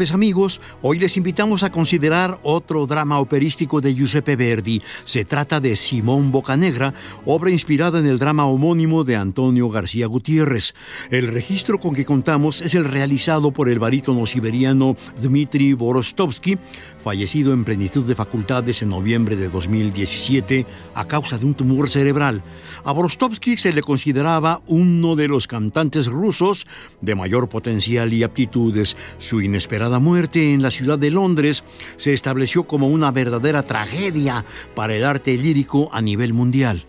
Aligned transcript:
Amigos, 0.00 0.62
hoy 0.80 0.98
les 0.98 1.18
invitamos 1.18 1.62
a 1.62 1.70
considerar 1.70 2.40
otro 2.42 2.86
drama 2.86 3.20
operístico 3.20 3.82
de 3.82 3.94
Giuseppe 3.94 4.34
Verdi. 4.34 4.80
Se 5.04 5.26
trata 5.26 5.60
de 5.60 5.76
Simón 5.76 6.32
Bocanegra, 6.32 6.94
obra 7.26 7.50
inspirada 7.50 7.98
en 7.98 8.06
el 8.06 8.18
drama 8.18 8.46
homónimo 8.46 9.04
de 9.04 9.16
Antonio 9.16 9.68
García 9.68 10.06
Gutiérrez. 10.06 10.74
El 11.10 11.28
registro 11.28 11.78
con 11.78 11.94
que 11.94 12.06
contamos 12.06 12.62
es 12.62 12.74
el 12.74 12.86
realizado 12.86 13.50
por 13.50 13.68
el 13.68 13.78
barítono 13.78 14.24
siberiano 14.24 14.96
Dmitry 15.20 15.74
Borostovsky, 15.74 16.56
fallecido 16.98 17.52
en 17.52 17.64
plenitud 17.64 18.06
de 18.06 18.14
facultades 18.14 18.80
en 18.80 18.88
noviembre 18.88 19.36
de 19.36 19.50
2017 19.50 20.64
a 20.94 21.06
causa 21.06 21.36
de 21.36 21.44
un 21.44 21.52
tumor 21.52 21.90
cerebral. 21.90 22.42
A 22.84 22.92
Borostovsky 22.92 23.58
se 23.58 23.74
le 23.74 23.82
consideraba 23.82 24.62
uno 24.66 25.14
de 25.14 25.28
los 25.28 25.46
cantantes 25.46 26.06
rusos 26.06 26.66
de 27.02 27.14
mayor 27.14 27.50
potencial 27.50 28.14
y 28.14 28.22
aptitudes. 28.22 28.96
Su 29.18 29.42
inesperada 29.90 29.98
muerte 29.98 30.54
en 30.54 30.62
la 30.62 30.70
ciudad 30.70 30.98
de 30.98 31.10
Londres 31.10 31.64
se 31.96 32.14
estableció 32.14 32.64
como 32.64 32.88
una 32.88 33.10
verdadera 33.10 33.62
tragedia 33.64 34.44
para 34.74 34.94
el 34.94 35.04
arte 35.04 35.36
lírico 35.36 35.88
a 35.92 36.00
nivel 36.00 36.32
mundial. 36.32 36.86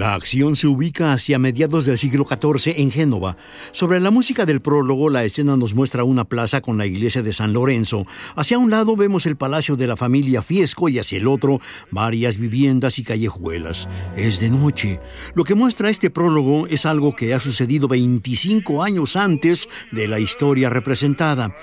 La 0.00 0.14
acción 0.14 0.56
se 0.56 0.66
ubica 0.66 1.12
hacia 1.12 1.38
mediados 1.38 1.84
del 1.84 1.98
siglo 1.98 2.24
XIV 2.24 2.72
en 2.78 2.90
Génova. 2.90 3.36
Sobre 3.72 4.00
la 4.00 4.10
música 4.10 4.46
del 4.46 4.62
prólogo, 4.62 5.10
la 5.10 5.24
escena 5.24 5.58
nos 5.58 5.74
muestra 5.74 6.04
una 6.04 6.24
plaza 6.24 6.62
con 6.62 6.78
la 6.78 6.86
iglesia 6.86 7.22
de 7.22 7.34
San 7.34 7.52
Lorenzo. 7.52 8.06
Hacia 8.34 8.56
un 8.56 8.70
lado 8.70 8.96
vemos 8.96 9.26
el 9.26 9.36
palacio 9.36 9.76
de 9.76 9.86
la 9.86 9.98
familia 9.98 10.40
Fiesco 10.40 10.88
y 10.88 10.98
hacia 10.98 11.18
el 11.18 11.28
otro 11.28 11.60
varias 11.90 12.38
viviendas 12.38 12.98
y 12.98 13.04
callejuelas. 13.04 13.90
Es 14.16 14.40
de 14.40 14.48
noche. 14.48 15.00
Lo 15.34 15.44
que 15.44 15.54
muestra 15.54 15.90
este 15.90 16.08
prólogo 16.08 16.66
es 16.66 16.86
algo 16.86 17.14
que 17.14 17.34
ha 17.34 17.40
sucedido 17.40 17.86
25 17.86 18.82
años 18.82 19.16
antes 19.16 19.68
de 19.92 20.08
la 20.08 20.18
historia 20.18 20.70
representada. 20.70 21.54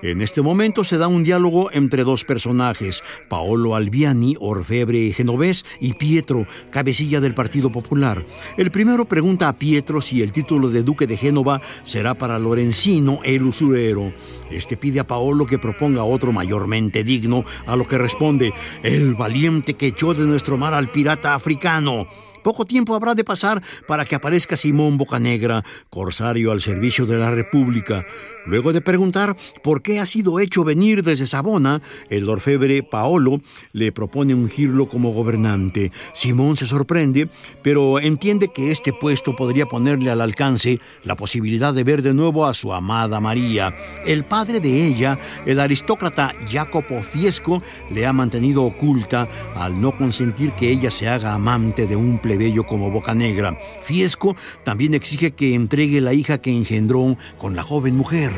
En 0.00 0.22
este 0.22 0.40
momento 0.40 0.82
se 0.82 0.96
da 0.96 1.08
un 1.08 1.24
diálogo 1.24 1.70
entre 1.72 2.04
dos 2.04 2.24
personajes, 2.24 3.04
Paolo 3.28 3.76
Albiani, 3.76 4.34
orfebre 4.40 5.12
genovés, 5.12 5.66
y 5.78 5.92
Pietro, 5.92 6.46
cabecilla 6.70 7.20
del 7.20 7.34
Partido 7.34 7.70
Popular 7.70 7.81
el 8.56 8.70
primero 8.70 9.04
pregunta 9.04 9.48
a 9.48 9.52
Pietro 9.54 10.00
si 10.00 10.22
el 10.22 10.32
título 10.32 10.70
de 10.70 10.82
duque 10.82 11.06
de 11.06 11.16
Génova 11.16 11.60
será 11.84 12.14
para 12.14 12.38
Lorenzino 12.38 13.20
el 13.24 13.42
usurero. 13.42 14.12
Este 14.50 14.76
pide 14.76 15.00
a 15.00 15.06
Paolo 15.06 15.46
que 15.46 15.58
proponga 15.58 16.04
otro 16.04 16.32
mayormente 16.32 17.04
digno, 17.04 17.44
a 17.66 17.76
lo 17.76 17.86
que 17.86 17.98
responde, 17.98 18.52
el 18.82 19.14
valiente 19.14 19.74
que 19.74 19.88
echó 19.88 20.14
de 20.14 20.24
nuestro 20.24 20.56
mar 20.56 20.74
al 20.74 20.90
pirata 20.90 21.34
africano. 21.34 22.06
Poco 22.42 22.64
tiempo 22.64 22.94
habrá 22.94 23.14
de 23.14 23.24
pasar 23.24 23.62
para 23.86 24.04
que 24.04 24.14
aparezca 24.14 24.56
Simón 24.56 24.98
Bocanegra, 24.98 25.64
corsario 25.90 26.52
al 26.52 26.60
servicio 26.60 27.06
de 27.06 27.18
la 27.18 27.30
República. 27.30 28.04
Luego 28.44 28.72
de 28.72 28.80
preguntar 28.80 29.36
por 29.62 29.82
qué 29.82 30.00
ha 30.00 30.06
sido 30.06 30.40
hecho 30.40 30.64
venir 30.64 31.04
desde 31.04 31.28
Sabona, 31.28 31.80
el 32.10 32.28
orfebre 32.28 32.82
Paolo 32.82 33.40
le 33.72 33.92
propone 33.92 34.34
ungirlo 34.34 34.88
como 34.88 35.12
gobernante. 35.12 35.92
Simón 36.12 36.56
se 36.56 36.66
sorprende, 36.66 37.28
pero 37.62 38.00
entiende 38.00 38.48
que 38.48 38.72
este 38.72 38.92
puesto 38.92 39.36
podría 39.36 39.66
ponerle 39.66 40.10
al 40.10 40.20
alcance 40.20 40.80
la 41.04 41.14
posibilidad 41.14 41.72
de 41.72 41.84
ver 41.84 42.02
de 42.02 42.14
nuevo 42.14 42.46
a 42.46 42.54
su 42.54 42.72
amada 42.72 43.20
María. 43.20 43.74
El 44.04 44.24
padre 44.24 44.58
de 44.58 44.86
ella, 44.86 45.18
el 45.46 45.60
aristócrata 45.60 46.34
Jacopo 46.50 47.02
Fiesco, 47.02 47.62
le 47.90 48.06
ha 48.06 48.12
mantenido 48.12 48.64
oculta 48.64 49.28
al 49.54 49.80
no 49.80 49.96
consentir 49.96 50.52
que 50.52 50.70
ella 50.70 50.90
se 50.90 51.08
haga 51.08 51.34
amante 51.34 51.86
de 51.86 51.94
un 51.94 52.18
plebeyo 52.32 52.64
como 52.64 52.90
Bocanegra. 52.90 53.58
Fiesco 53.82 54.36
también 54.64 54.94
exige 54.94 55.32
que 55.32 55.54
entregue 55.54 56.00
la 56.00 56.14
hija 56.14 56.40
que 56.40 56.50
engendró 56.50 57.18
con 57.36 57.54
la 57.54 57.62
joven 57.62 57.94
mujer. 57.94 58.32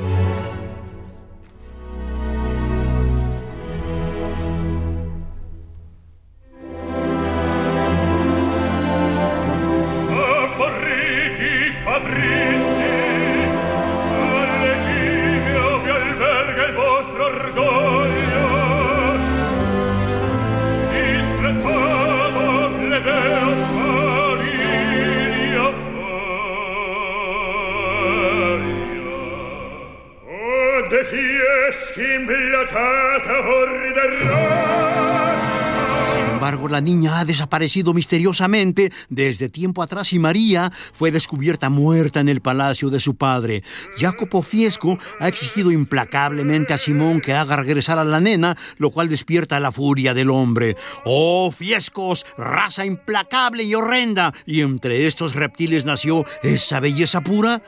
La 36.75 36.81
niña 36.81 37.21
ha 37.21 37.25
desaparecido 37.25 37.95
misteriosamente 37.95 38.91
desde 39.09 39.49
tiempo 39.49 39.81
atrás 39.81 40.13
y 40.13 40.19
María 40.19 40.73
fue 40.93 41.13
descubierta 41.13 41.71
muerta 41.71 42.19
en 42.19 42.29
el 42.29 42.41
palacio 42.41 42.91
de 42.91 42.99
su 42.99 43.15
padre. 43.15 43.63
Jacopo 43.97 44.43
Fiesco 44.43 44.99
ha 45.21 45.29
exigido 45.29 45.71
implacablemente 45.71 46.75
a 46.75 46.79
Simón 46.79 47.21
que 47.21 47.33
haga 47.33 47.55
regresar 47.55 48.01
a 48.01 48.05
la 48.05 48.19
nena, 48.19 48.57
lo 48.79 48.91
cual 48.91 49.09
despierta 49.09 49.61
la 49.61 49.71
furia 49.71 50.15
del 50.15 50.31
hombre. 50.31 50.77
¡Oh, 51.05 51.53
Fiescos! 51.53 52.27
¡Raza 52.37 52.85
implacable 52.85 53.63
y 53.63 53.77
horrenda! 53.77 54.35
¿Y 54.45 54.63
entre 54.63 55.07
estos 55.07 55.37
reptiles 55.37 55.85
nació 55.85 56.25
esa 56.43 56.81
belleza 56.81 57.21
pura? 57.21 57.63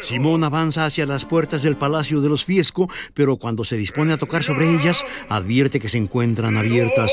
Simón 0.00 0.44
avanza 0.44 0.84
hacia 0.84 1.06
las 1.06 1.24
puertas 1.24 1.62
del 1.62 1.76
palacio 1.76 2.20
de 2.20 2.28
los 2.28 2.44
Fiesco, 2.44 2.88
pero 3.14 3.36
cuando 3.36 3.64
se 3.64 3.76
dispone 3.76 4.12
a 4.12 4.18
tocar 4.18 4.42
sobre 4.42 4.70
ellas, 4.70 5.04
advierte 5.28 5.80
que 5.80 5.88
se 5.88 5.98
encuentran 5.98 6.56
abiertas. 6.56 7.12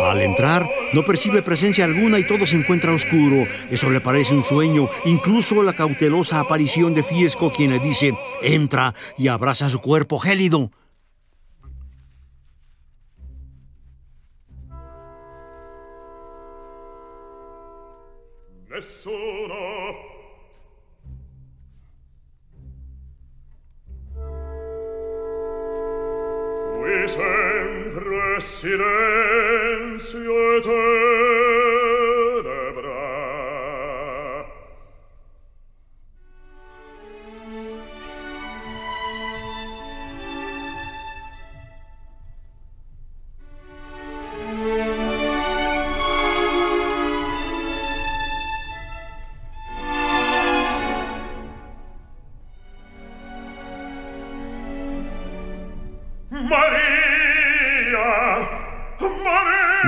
Al 0.00 0.20
entrar, 0.22 0.68
no 0.92 1.04
percibe 1.04 1.42
presencia 1.42 1.84
alguna 1.84 2.18
y 2.18 2.26
todo 2.26 2.46
se 2.46 2.56
encuentra 2.56 2.92
oscuro. 2.92 3.46
Eso 3.70 3.90
le 3.90 4.00
parece 4.00 4.34
un 4.34 4.44
sueño, 4.44 4.88
incluso 5.04 5.62
la 5.62 5.74
cautelosa 5.74 6.40
aparición 6.40 6.94
de 6.94 7.02
Fiesco, 7.02 7.52
quien 7.52 7.70
le 7.70 7.78
dice, 7.78 8.14
entra 8.42 8.94
y 9.18 9.28
abraza 9.28 9.68
su 9.70 9.80
cuerpo 9.80 10.18
gélido. 10.18 10.70
nessuno 18.80 20.08
qui 26.78 27.08
sempre 27.08 28.40
silenzio 28.40 29.36
eterno 30.56 31.99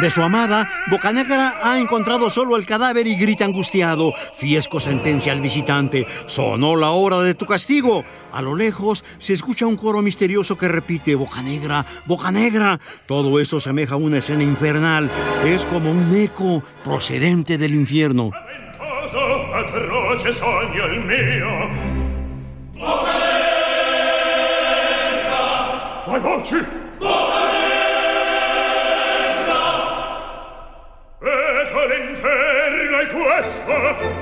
De 0.03 0.11
su 0.11 0.21
amada, 0.21 0.69
Bocanegra 0.91 1.55
ha 1.63 1.79
encontrado 1.79 2.29
solo 2.29 2.57
el 2.57 2.67
cadáver 2.67 3.07
y 3.07 3.15
grita 3.15 3.45
angustiado. 3.45 4.13
Fiesco 4.37 4.81
sentencia 4.81 5.31
al 5.31 5.41
visitante. 5.41 6.09
Sonó 6.27 6.75
la 6.75 6.91
hora 6.91 7.21
de 7.21 7.35
tu 7.35 7.47
castigo. 7.47 8.05
A 8.33 8.43
lo 8.43 8.57
lejos 8.57 9.05
se 9.19 9.33
escucha 9.33 9.65
un 9.65 9.77
coro 9.77 10.03
misterioso 10.03 10.59
que 10.59 10.67
repite 10.67 11.15
Bocanegra, 11.15 11.87
Bocanegra. 12.07 12.81
Todo 13.07 13.39
esto 13.39 13.61
semeja 13.61 13.95
a 13.95 13.99
una 13.99 14.19
escena 14.19 14.43
infernal. 14.43 15.09
Es 15.45 15.65
como 15.67 15.93
un 15.93 16.13
eco 16.17 16.65
procedente 16.83 17.57
del 17.57 17.73
infierno. 17.73 18.33
atroce 19.55 20.33
sogno 20.33 20.87
il 20.87 21.05
mio. 21.05 21.71
Bocanegra! 26.07 26.82
festa 33.43 34.22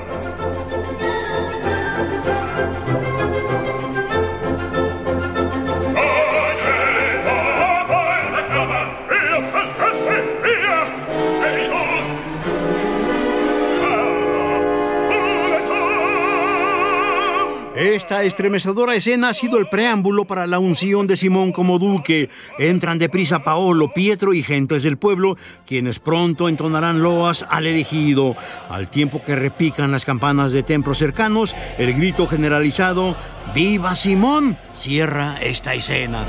Esta 17.91 18.23
estremecedora 18.23 18.95
escena 18.95 19.27
ha 19.27 19.33
sido 19.33 19.57
el 19.57 19.67
preámbulo 19.67 20.23
para 20.23 20.47
la 20.47 20.59
unción 20.59 21.07
de 21.07 21.17
Simón 21.17 21.51
como 21.51 21.77
duque. 21.77 22.29
Entran 22.57 22.97
deprisa 22.97 23.43
Paolo, 23.43 23.93
Pietro 23.93 24.33
y 24.33 24.43
gentes 24.43 24.83
del 24.83 24.97
pueblo, 24.97 25.35
quienes 25.67 25.99
pronto 25.99 26.47
entonarán 26.47 27.03
loas 27.03 27.45
al 27.49 27.67
elegido. 27.67 28.37
Al 28.69 28.89
tiempo 28.89 29.21
que 29.21 29.35
repican 29.35 29.91
las 29.91 30.05
campanas 30.05 30.53
de 30.53 30.63
templos 30.63 30.99
cercanos, 30.99 31.53
el 31.77 31.93
grito 31.93 32.27
generalizado, 32.27 33.17
¡Viva 33.53 33.93
Simón! 33.97 34.57
cierra 34.73 35.37
esta 35.41 35.73
escena. 35.73 36.25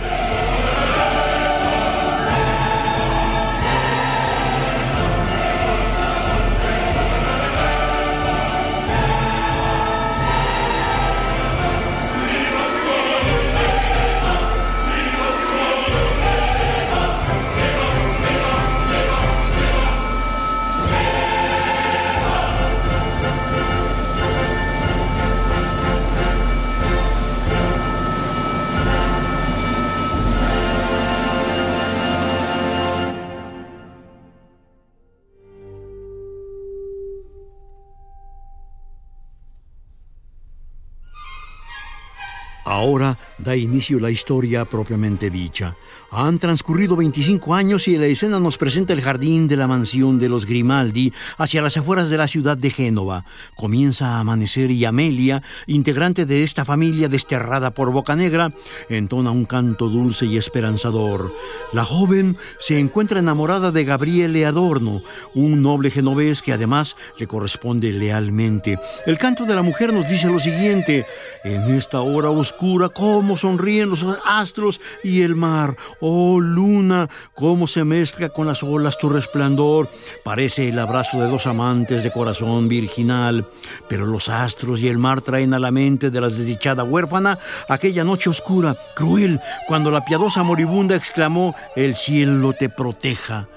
Inicio 43.57 43.99
la 43.99 44.11
historia 44.11 44.65
propiamente 44.65 45.31
dicha. 45.31 45.77
Han 46.11 46.39
transcurrido 46.39 46.95
25 46.97 47.55
años 47.55 47.89
y 47.89 47.97
la 47.97 48.07
escena 48.07 48.39
nos 48.39 48.59
presenta 48.59 48.93
el 48.93 49.01
jardín 49.01 49.49
de 49.49 49.57
la 49.57 49.67
mansión 49.67 50.19
de 50.19 50.29
los 50.29 50.45
Grimaldi 50.45 51.13
hacia 51.39 51.63
las 51.63 51.77
afueras 51.77 52.11
de 52.11 52.19
la 52.19 52.29
ciudad 52.29 52.57
de 52.57 52.71
Génova. 52.71 53.25
Comienza 53.55 54.09
a 54.09 54.21
amanecer 54.21 54.71
y 54.71 54.85
Amelia, 54.85 55.43
integrante 55.67 56.27
de 56.27 56.45
esta 56.45 56.65
familia 56.65 57.09
desterrada 57.09 57.73
por 57.73 57.93
Bocanegra, 57.93 58.53
entona 58.89 59.31
un 59.31 59.47
canto 59.47 59.89
dulce 59.89 60.27
y 60.27 60.37
esperanzador. 60.37 61.35
La 61.73 61.85
joven 61.85 62.37
se 62.59 62.79
encuentra 62.79 63.21
enamorada 63.21 63.71
de 63.71 63.85
Gabriele 63.85 64.45
Adorno, 64.45 65.03
un 65.35 65.63
noble 65.63 65.91
genovés 65.91 66.43
que 66.43 66.53
además 66.53 66.97
le 67.19 67.27
corresponde 67.27 67.93
lealmente. 67.93 68.79
El 69.07 69.19
canto 69.19 69.45
de 69.45 69.55
la 69.55 69.63
mujer 69.63 69.93
nos 69.93 70.09
dice 70.09 70.29
lo 70.29 70.41
siguiente: 70.41 71.07
En 71.45 71.75
esta 71.75 72.01
hora 72.03 72.31
oscura, 72.31 72.89
cómo 72.89 73.37
sonríen 73.43 73.91
los 73.91 74.05
astros 74.25 74.81
y 75.03 75.23
el 75.23 75.37
mar. 75.37 75.77
Oh 76.01 76.41
luna, 76.41 77.09
cómo 77.35 77.67
se 77.67 77.85
mezcla 77.85 78.31
con 78.31 78.47
las 78.47 78.63
olas 78.63 78.99
tu 78.99 79.09
resplandor. 79.09 79.91
Parece 80.25 80.69
el 80.69 80.79
abrazo 80.79 81.21
de 81.21 81.29
dos 81.29 81.47
amantes 81.47 82.03
de 82.03 82.11
corazón 82.11 82.69
virginal. 82.69 83.49
Pero 83.89 84.07
los 84.07 84.29
astros 84.29 84.81
y 84.81 84.89
el 84.89 84.99
mar 84.99 85.21
traen 85.21 85.55
a 85.55 85.59
la 85.59 85.71
mente 85.71 86.11
de 86.11 86.21
la 86.21 86.29
desdichada 86.29 86.85
huérfana 86.85 87.39
aquella 87.69 88.05
noche 88.05 88.31
oscura, 88.31 88.77
cruel, 88.95 89.41
cuando 89.67 89.91
la 89.91 90.05
piadosa 90.05 90.43
moribunda 90.43 90.97
exclamó, 90.97 91.55
el 91.77 91.97
cielo 91.97 92.53
te 92.53 92.69
proteja. 92.69 93.49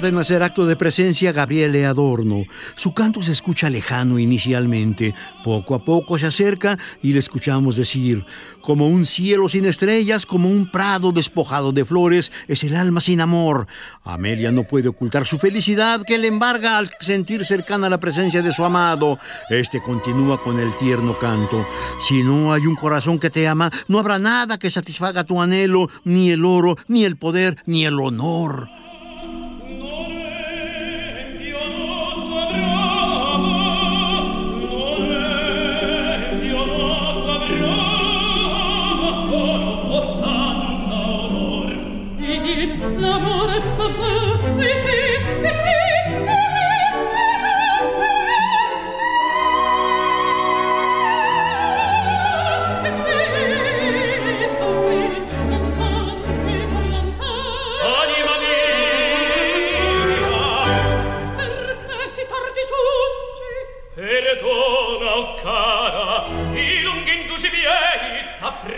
Tarda 0.00 0.08
en 0.08 0.18
hacer 0.18 0.42
acto 0.42 0.64
de 0.64 0.76
presencia 0.76 1.30
Gabriele 1.30 1.84
Adorno. 1.84 2.44
Su 2.74 2.94
canto 2.94 3.22
se 3.22 3.32
escucha 3.32 3.68
lejano 3.68 4.18
inicialmente. 4.18 5.14
Poco 5.44 5.74
a 5.74 5.84
poco 5.84 6.18
se 6.18 6.26
acerca 6.26 6.78
y 7.02 7.12
le 7.12 7.18
escuchamos 7.18 7.76
decir, 7.76 8.24
como 8.62 8.88
un 8.88 9.04
cielo 9.04 9.46
sin 9.50 9.66
estrellas, 9.66 10.24
como 10.24 10.48
un 10.48 10.70
prado 10.70 11.12
despojado 11.12 11.72
de 11.72 11.84
flores, 11.84 12.32
es 12.48 12.64
el 12.64 12.76
alma 12.76 13.02
sin 13.02 13.20
amor. 13.20 13.66
Amelia 14.02 14.50
no 14.50 14.64
puede 14.64 14.88
ocultar 14.88 15.26
su 15.26 15.38
felicidad 15.38 16.02
que 16.06 16.16
le 16.16 16.28
embarga 16.28 16.78
al 16.78 16.90
sentir 17.00 17.44
cercana 17.44 17.90
la 17.90 18.00
presencia 18.00 18.40
de 18.40 18.54
su 18.54 18.64
amado. 18.64 19.18
Este 19.50 19.82
continúa 19.82 20.42
con 20.42 20.58
el 20.58 20.74
tierno 20.78 21.18
canto. 21.18 21.66
Si 21.98 22.22
no 22.22 22.54
hay 22.54 22.66
un 22.66 22.76
corazón 22.76 23.18
que 23.18 23.28
te 23.28 23.46
ama, 23.46 23.70
no 23.86 23.98
habrá 23.98 24.18
nada 24.18 24.58
que 24.58 24.70
satisfaga 24.70 25.24
tu 25.24 25.42
anhelo, 25.42 25.90
ni 26.04 26.30
el 26.30 26.46
oro, 26.46 26.78
ni 26.88 27.04
el 27.04 27.18
poder, 27.18 27.58
ni 27.66 27.84
el 27.84 28.00
honor. 28.00 28.79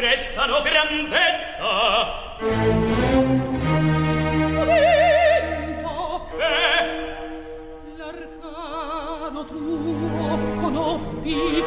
restano 0.02 0.60
grandezza. 0.62 2.34
Momento 4.50 6.26
che 6.28 6.52
l'arcano 7.96 9.44
tuo 9.44 10.40
conoppi 10.60 11.64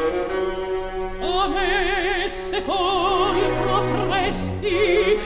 a 1.18 1.48
me 1.48 2.28
sepolcro 2.28 3.84
presti 4.10 5.18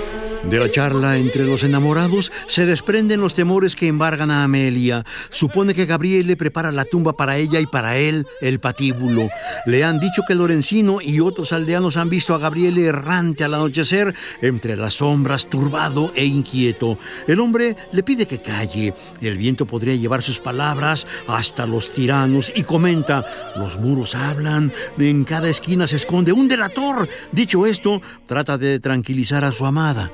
De 0.51 0.59
la 0.59 0.69
charla 0.69 1.17
entre 1.17 1.47
los 1.47 1.63
enamorados 1.63 2.33
se 2.49 2.67
desprenden 2.67 3.21
los 3.21 3.37
temores 3.37 3.77
que 3.77 3.87
embargan 3.87 4.33
a 4.33 4.43
Amelia. 4.43 5.05
Supone 5.31 5.75
que 5.75 5.87
Gabriele 5.87 6.37
prepara 6.37 6.73
la 6.73 6.85
tumba 6.85 7.17
para 7.17 7.37
ella 7.37 7.61
y 7.61 7.67
para 7.67 7.99
él 7.99 8.27
el 8.41 8.59
patíbulo. 8.59 9.29
Le 9.65 9.85
han 9.85 10.01
dicho 10.01 10.23
que 10.27 10.35
Lorenzino 10.35 11.01
y 11.01 11.21
otros 11.21 11.53
aldeanos 11.53 11.97
han 11.97 12.09
visto 12.09 12.35
a 12.35 12.39
Gabriele 12.39 12.87
errante 12.87 13.45
al 13.45 13.55
anochecer 13.55 14.13
entre 14.43 14.75
las 14.75 14.95
sombras, 14.95 15.49
turbado 15.49 16.11
e 16.17 16.25
inquieto. 16.25 16.99
El 17.29 17.39
hombre 17.39 17.77
le 17.93 18.03
pide 18.03 18.27
que 18.27 18.43
calle. 18.43 18.93
El 19.21 19.39
viento 19.39 19.67
podría 19.67 19.95
llevar 19.95 20.21
sus 20.21 20.41
palabras 20.41 21.07
hasta 21.29 21.65
los 21.65 21.91
tiranos 21.91 22.53
y 22.57 22.65
comenta, 22.65 23.25
los 23.57 23.79
muros 23.79 24.17
hablan, 24.17 24.73
en 24.99 25.23
cada 25.23 25.49
esquina 25.49 25.87
se 25.87 25.95
esconde 25.95 26.33
un 26.33 26.49
delator. 26.49 27.09
Dicho 27.31 27.67
esto, 27.67 28.03
trata 28.27 28.59
de 28.59 28.81
tranquilizar 28.81 29.45
a 29.45 29.53
su 29.53 29.65
amada. 29.65 30.11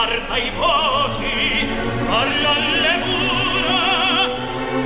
carta 0.00 0.38
i 0.38 0.50
voci 0.50 1.66
parla 2.06 2.52
le 2.84 2.94
mura 3.04 3.80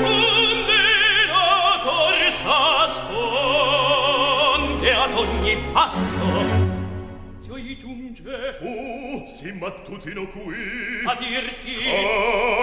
onde 0.02 0.83
l'otor 1.30 2.16
s'asconde 2.40 3.28
ad 4.92 5.14
ogni 5.14 5.54
passo. 5.73 6.73
Poi 7.47 7.76
giunge? 7.76 8.56
Fu, 8.59 9.23
si 9.26 9.52
mattutino 9.52 10.26
qui, 10.26 11.04
a 11.04 11.14
dirti, 11.14 11.76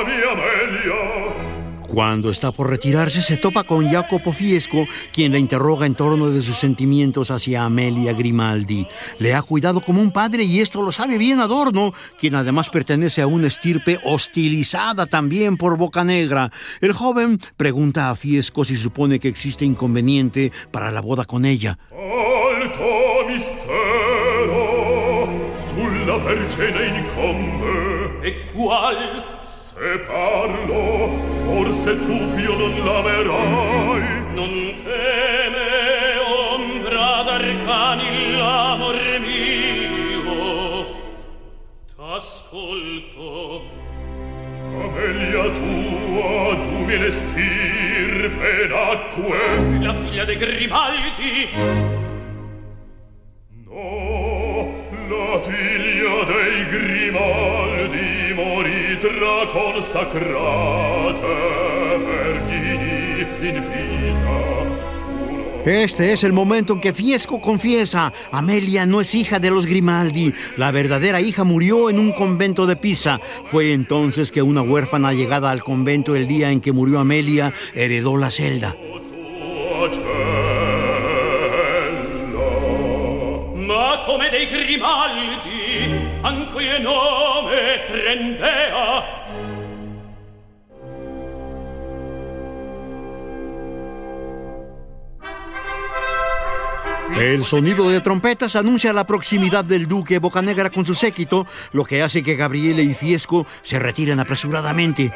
mia 0.05 0.35
meglio, 0.35 0.99
Cuando 1.93 2.29
está 2.29 2.53
por 2.53 2.69
retirarse, 2.69 3.21
se 3.21 3.35
topa 3.35 3.65
con 3.65 3.89
Jacopo 3.91 4.31
Fiesco, 4.31 4.87
quien 5.11 5.33
la 5.33 5.39
interroga 5.39 5.85
en 5.85 5.93
torno 5.93 6.29
de 6.29 6.41
sus 6.41 6.57
sentimientos 6.57 7.31
hacia 7.31 7.65
Amelia 7.65 8.13
Grimaldi. 8.13 8.87
Le 9.19 9.35
ha 9.35 9.41
cuidado 9.41 9.81
como 9.81 9.99
un 9.99 10.11
padre 10.11 10.43
y 10.43 10.61
esto 10.61 10.81
lo 10.81 10.93
sabe 10.93 11.17
bien 11.17 11.41
Adorno, 11.41 11.93
quien 12.17 12.35
además 12.35 12.69
pertenece 12.69 13.21
a 13.21 13.27
una 13.27 13.47
estirpe 13.47 13.99
hostilizada 14.05 15.05
también 15.05 15.57
por 15.57 15.77
Boca 15.77 16.05
Negra. 16.05 16.49
El 16.79 16.93
joven 16.93 17.39
pregunta 17.57 18.09
a 18.09 18.15
Fiesco 18.15 18.63
si 18.63 18.77
supone 18.77 19.19
que 19.19 19.27
existe 19.27 19.65
inconveniente 19.65 20.53
para 20.71 20.91
la 20.91 21.01
boda 21.01 21.25
con 21.25 21.43
ella. 21.43 21.77
Alto 21.91 23.27
mistero, 23.27 24.71
e 28.23 29.30
Se 29.81 29.97
parlo, 30.05 31.09
forse 31.43 31.97
tu 32.05 32.15
più 32.35 32.55
non 32.55 32.73
l'amerai. 32.85 34.01
Non 34.35 34.75
teme 34.83 35.69
ombra 36.53 37.23
d'arcani 37.23 38.37
l'amor 38.37 38.99
mio. 39.25 40.85
T'ascolto. 41.95 43.63
Amelia 44.83 45.49
tua, 45.49 46.55
tu 46.63 46.85
mi 46.85 46.97
l'estirpe 46.99 48.67
d'acque. 48.67 49.79
La 49.79 49.95
figlia 49.95 50.25
de 50.25 50.35
Grimaldi. 50.35 51.49
No, 53.65 54.69
la 55.09 55.39
figlia 55.39 56.23
dei 56.29 56.65
Grimaldi. 56.67 57.60
Vergini 62.05 63.21
in 63.41 63.63
Pisa 63.63 64.41
Este 65.65 66.11
es 66.11 66.23
el 66.23 66.33
momento 66.33 66.73
en 66.73 66.79
que 66.79 66.93
Fiesco 66.93 67.39
confiesa, 67.39 68.13
Amelia 68.31 68.85
no 68.85 68.99
es 69.01 69.13
hija 69.13 69.39
de 69.39 69.51
los 69.51 69.65
Grimaldi, 69.65 70.33
la 70.57 70.71
verdadera 70.71 71.21
hija 71.21 71.43
murió 71.43 71.89
en 71.89 71.99
un 71.99 72.11
convento 72.13 72.65
de 72.65 72.75
Pisa. 72.75 73.19
Fue 73.45 73.73
entonces 73.73 74.31
que 74.31 74.41
una 74.41 74.61
huérfana 74.61 75.13
llegada 75.13 75.51
al 75.51 75.63
convento 75.63 76.15
el 76.15 76.27
día 76.27 76.51
en 76.51 76.61
que 76.61 76.71
murió 76.71 76.99
Amelia 76.99 77.53
heredó 77.75 78.17
la 78.17 78.31
celda. 78.31 78.75
Grimaldi 84.49 85.50
nome 86.79 87.83
prendea 87.87 89.21
El 97.17 97.43
sonido 97.45 97.89
de 97.89 98.01
trompetas 98.01 98.55
anuncia 98.55 98.93
la 98.93 99.05
proximidad 99.05 99.63
del 99.63 99.87
duque 99.87 100.17
Bocanegra 100.17 100.69
con 100.69 100.85
su 100.85 100.95
séquito, 100.95 101.45
lo 101.71 101.83
que 101.83 102.01
hace 102.01 102.23
que 102.23 102.35
Gabriele 102.35 102.83
y 102.83 102.93
Fiesco 102.93 103.45
se 103.61 103.77
retiren 103.79 104.19
apresuradamente. 104.19 105.13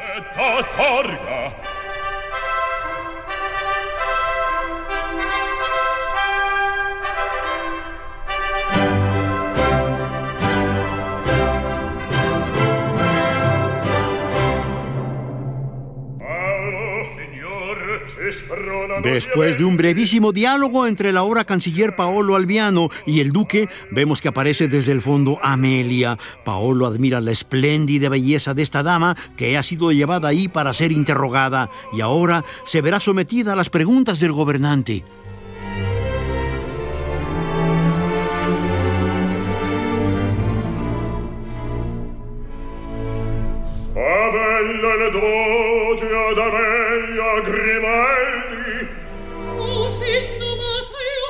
Después 19.02 19.58
de 19.58 19.64
un 19.64 19.76
brevísimo 19.76 20.32
diálogo 20.32 20.86
entre 20.86 21.12
la 21.12 21.20
ahora 21.20 21.44
canciller 21.44 21.94
Paolo 21.94 22.34
Albiano 22.34 22.88
y 23.06 23.20
el 23.20 23.32
duque, 23.32 23.68
vemos 23.90 24.20
que 24.20 24.28
aparece 24.28 24.68
desde 24.68 24.92
el 24.92 25.00
fondo 25.00 25.38
Amelia. 25.42 26.18
Paolo 26.44 26.86
admira 26.86 27.20
la 27.20 27.30
espléndida 27.30 28.08
belleza 28.08 28.54
de 28.54 28.62
esta 28.62 28.82
dama 28.82 29.16
que 29.36 29.56
ha 29.56 29.62
sido 29.62 29.92
llevada 29.92 30.28
ahí 30.28 30.48
para 30.48 30.72
ser 30.72 30.92
interrogada 30.92 31.70
y 31.92 32.00
ahora 32.00 32.44
se 32.64 32.80
verá 32.80 33.00
sometida 33.00 33.52
a 33.52 33.56
las 33.56 33.70
preguntas 33.70 34.18
del 34.18 34.32
gobernante. 34.32 35.04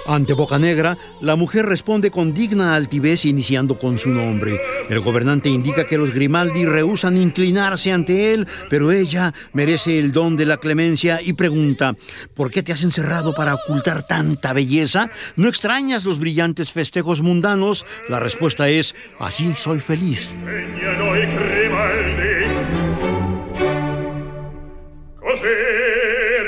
Ante 0.08 0.34
Bocanegra, 0.34 0.96
la 1.20 1.34
mujer 1.34 1.66
responde 1.66 2.12
con 2.12 2.32
digna 2.32 2.76
altivez 2.76 3.24
iniciando 3.24 3.76
con 3.76 3.98
su 3.98 4.10
nombre. 4.10 4.60
El 4.88 5.00
gobernante 5.00 5.48
indica 5.48 5.84
que 5.84 5.98
los 5.98 6.14
Grimaldi 6.14 6.64
rehusan 6.64 7.16
inclinarse 7.16 7.92
ante 7.92 8.32
él, 8.32 8.46
pero 8.70 8.92
ella 8.92 9.34
merece 9.52 9.98
el 9.98 10.12
don 10.12 10.36
de 10.36 10.46
la 10.46 10.58
clemencia 10.58 11.20
y 11.20 11.32
pregunta, 11.32 11.96
¿por 12.34 12.52
qué 12.52 12.62
te 12.62 12.72
has 12.72 12.84
encerrado 12.84 13.34
para 13.34 13.54
ocultar 13.54 14.06
tanta 14.06 14.52
belleza? 14.52 15.10
¿No 15.34 15.48
extrañas 15.48 16.04
los 16.04 16.20
brillantes 16.20 16.70
festejos 16.70 17.20
mundanos? 17.20 17.84
La 18.08 18.20
respuesta 18.20 18.68
es, 18.68 18.94
así 19.18 19.54
soy 19.56 19.80
feliz. 19.80 20.38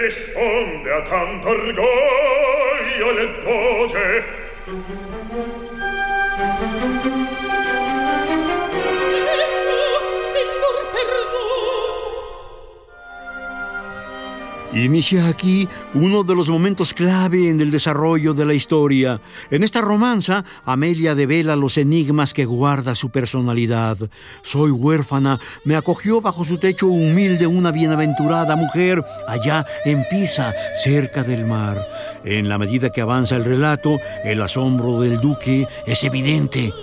risponde 0.08 0.90
a 0.90 1.02
tanto 1.02 1.48
orgoglio 1.48 3.12
le 3.12 3.26
voce 3.42 4.24
Inicia 14.72 15.28
aquí 15.28 15.66
uno 15.94 16.24
de 16.24 16.34
los 16.34 16.50
momentos 16.50 16.92
clave 16.92 17.48
en 17.48 17.60
el 17.60 17.70
desarrollo 17.70 18.34
de 18.34 18.44
la 18.44 18.52
historia. 18.52 19.20
En 19.50 19.62
esta 19.64 19.80
romanza, 19.80 20.44
Amelia 20.66 21.14
devela 21.14 21.56
los 21.56 21.78
enigmas 21.78 22.34
que 22.34 22.44
guarda 22.44 22.94
su 22.94 23.08
personalidad. 23.08 23.96
Soy 24.42 24.70
huérfana, 24.70 25.40
me 25.64 25.74
acogió 25.74 26.20
bajo 26.20 26.44
su 26.44 26.58
techo 26.58 26.86
humilde 26.86 27.46
una 27.46 27.70
bienaventurada 27.70 28.56
mujer 28.56 29.02
allá 29.26 29.64
en 29.86 30.04
Pisa, 30.10 30.54
cerca 30.84 31.22
del 31.22 31.46
mar. 31.46 31.88
En 32.24 32.48
la 32.48 32.58
medida 32.58 32.90
que 32.90 33.00
avanza 33.00 33.36
el 33.36 33.44
relato, 33.44 33.98
el 34.22 34.42
asombro 34.42 35.00
del 35.00 35.18
duque 35.18 35.66
es 35.86 36.04
evidente. 36.04 36.74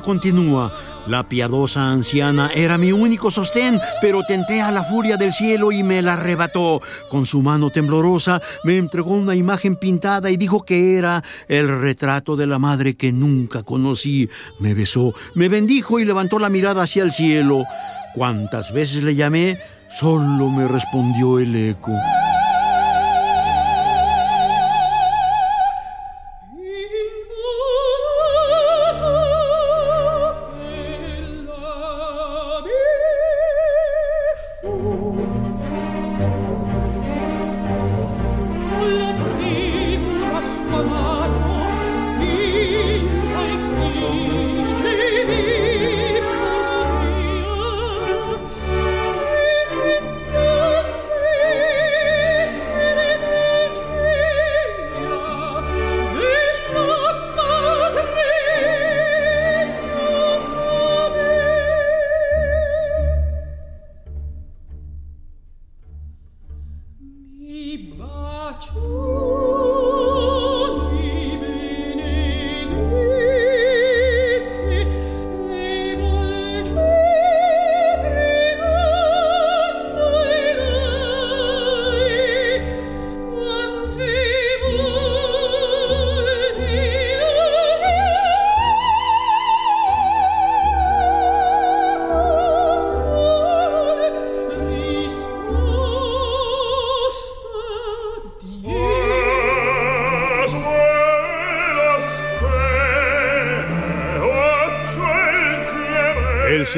Continúa. 0.00 0.72
La 1.06 1.28
piadosa 1.28 1.90
anciana 1.90 2.50
era 2.54 2.78
mi 2.78 2.92
único 2.92 3.30
sostén, 3.30 3.80
pero 4.00 4.22
tenté 4.22 4.60
a 4.60 4.70
la 4.70 4.84
furia 4.84 5.16
del 5.16 5.32
cielo 5.32 5.72
y 5.72 5.82
me 5.82 6.00
la 6.00 6.14
arrebató. 6.14 6.80
Con 7.10 7.26
su 7.26 7.42
mano 7.42 7.70
temblorosa 7.70 8.40
me 8.64 8.76
entregó 8.78 9.10
una 9.10 9.34
imagen 9.34 9.76
pintada 9.76 10.30
y 10.30 10.36
dijo 10.36 10.64
que 10.64 10.96
era 10.96 11.22
el 11.48 11.68
retrato 11.80 12.36
de 12.36 12.46
la 12.46 12.58
madre 12.58 12.94
que 12.96 13.12
nunca 13.12 13.62
conocí. 13.62 14.30
Me 14.58 14.74
besó, 14.74 15.12
me 15.34 15.48
bendijo 15.48 15.98
y 15.98 16.04
levantó 16.04 16.38
la 16.38 16.48
mirada 16.48 16.84
hacia 16.84 17.02
el 17.02 17.12
cielo. 17.12 17.64
Cuantas 18.14 18.72
veces 18.72 19.02
le 19.02 19.14
llamé, 19.14 19.58
solo 19.90 20.48
me 20.50 20.68
respondió 20.68 21.38
el 21.38 21.54
eco. 21.54 21.92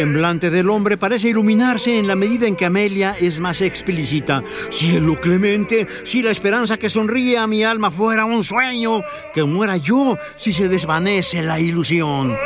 Semblante 0.05 0.51
del 0.51 0.69
hombre 0.69 0.99
parece 0.99 1.31
iluminarse 1.31 1.99
en 1.99 2.07
la 2.07 2.15
medida 2.15 2.47
en 2.47 2.57
que 2.57 2.67
Amelia 2.67 3.17
es 3.19 3.41
más 3.41 3.63
explícita. 3.63 4.45
Cielo 4.69 5.19
clemente, 5.19 5.87
si 6.05 6.23
la 6.23 6.31
esperanza 6.31 6.77
que 6.77 6.91
sonríe 6.91 7.39
a 7.39 7.47
mi 7.47 7.65
alma 7.65 7.91
fuera 7.91 8.27
un 8.27 8.45
sueño, 8.45 9.01
que 9.33 9.45
muera 9.45 9.79
yo 9.79 10.19
si 10.37 10.53
se 10.53 10.69
desvanece 10.69 11.41
la 11.41 11.59
ilusión. 11.59 12.37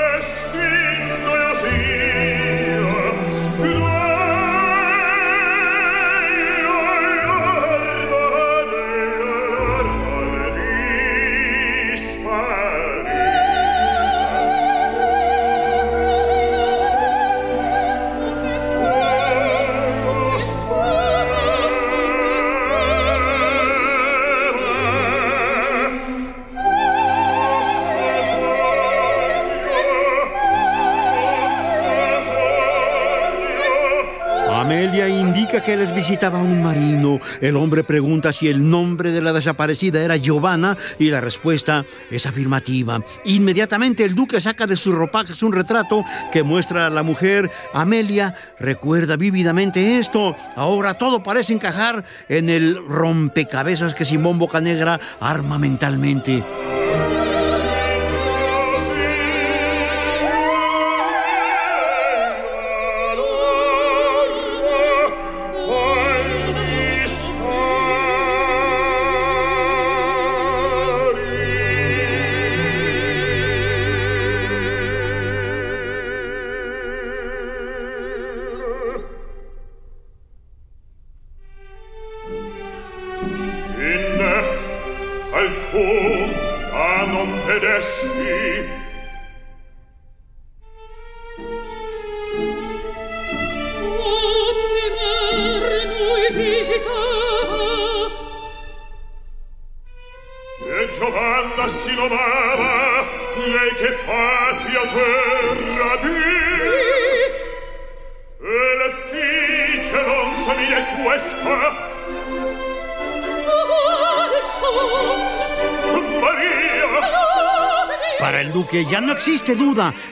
Que 35.68 35.76
les 35.76 35.92
visitaba 35.92 36.38
un 36.38 36.62
marino. 36.62 37.20
El 37.42 37.54
hombre 37.54 37.84
pregunta 37.84 38.32
si 38.32 38.48
el 38.48 38.70
nombre 38.70 39.10
de 39.10 39.20
la 39.20 39.34
desaparecida 39.34 40.02
era 40.02 40.16
Giovanna 40.16 40.78
y 40.98 41.10
la 41.10 41.20
respuesta 41.20 41.84
es 42.10 42.24
afirmativa. 42.24 43.04
Inmediatamente 43.26 44.02
el 44.02 44.14
duque 44.14 44.40
saca 44.40 44.66
de 44.66 44.78
su 44.78 44.92
ropajes 44.92 45.42
un 45.42 45.52
retrato 45.52 46.06
que 46.32 46.42
muestra 46.42 46.86
a 46.86 46.90
la 46.90 47.02
mujer. 47.02 47.50
Amelia 47.74 48.34
recuerda 48.58 49.16
vívidamente 49.16 49.98
esto. 49.98 50.34
Ahora 50.56 50.94
todo 50.94 51.22
parece 51.22 51.52
encajar 51.52 52.02
en 52.30 52.48
el 52.48 52.74
rompecabezas 52.88 53.94
que 53.94 54.06
Simón 54.06 54.38
Bocanegra 54.38 54.98
arma 55.20 55.58
mentalmente. 55.58 56.42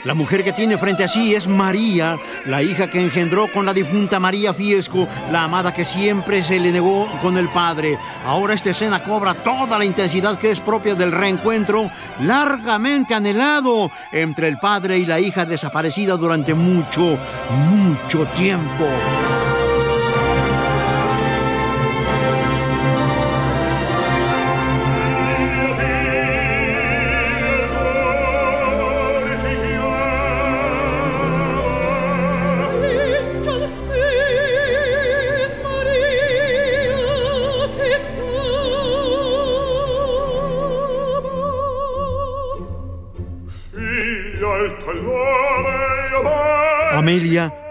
La 0.06 0.14
mujer 0.14 0.44
que 0.44 0.52
tiene 0.52 0.78
frente 0.78 1.02
a 1.02 1.08
sí 1.08 1.34
es 1.34 1.48
María, 1.48 2.16
la 2.44 2.62
hija 2.62 2.88
que 2.88 3.02
engendró 3.02 3.50
con 3.50 3.66
la 3.66 3.74
difunta 3.74 4.20
María 4.20 4.54
Fiesco, 4.54 5.08
la 5.32 5.42
amada 5.42 5.74
que 5.74 5.84
siempre 5.84 6.44
se 6.44 6.60
le 6.60 6.70
negó 6.70 7.08
con 7.20 7.36
el 7.36 7.48
padre. 7.48 7.98
Ahora 8.24 8.54
esta 8.54 8.70
escena 8.70 9.02
cobra 9.02 9.34
toda 9.34 9.76
la 9.76 9.84
intensidad 9.84 10.38
que 10.38 10.52
es 10.52 10.60
propia 10.60 10.94
del 10.94 11.10
reencuentro 11.10 11.90
largamente 12.20 13.14
anhelado 13.14 13.90
entre 14.12 14.46
el 14.46 14.58
padre 14.58 14.96
y 14.96 15.06
la 15.06 15.18
hija 15.18 15.44
desaparecida 15.44 16.16
durante 16.16 16.54
mucho, 16.54 17.18
mucho 17.68 18.26
tiempo. 18.26 18.86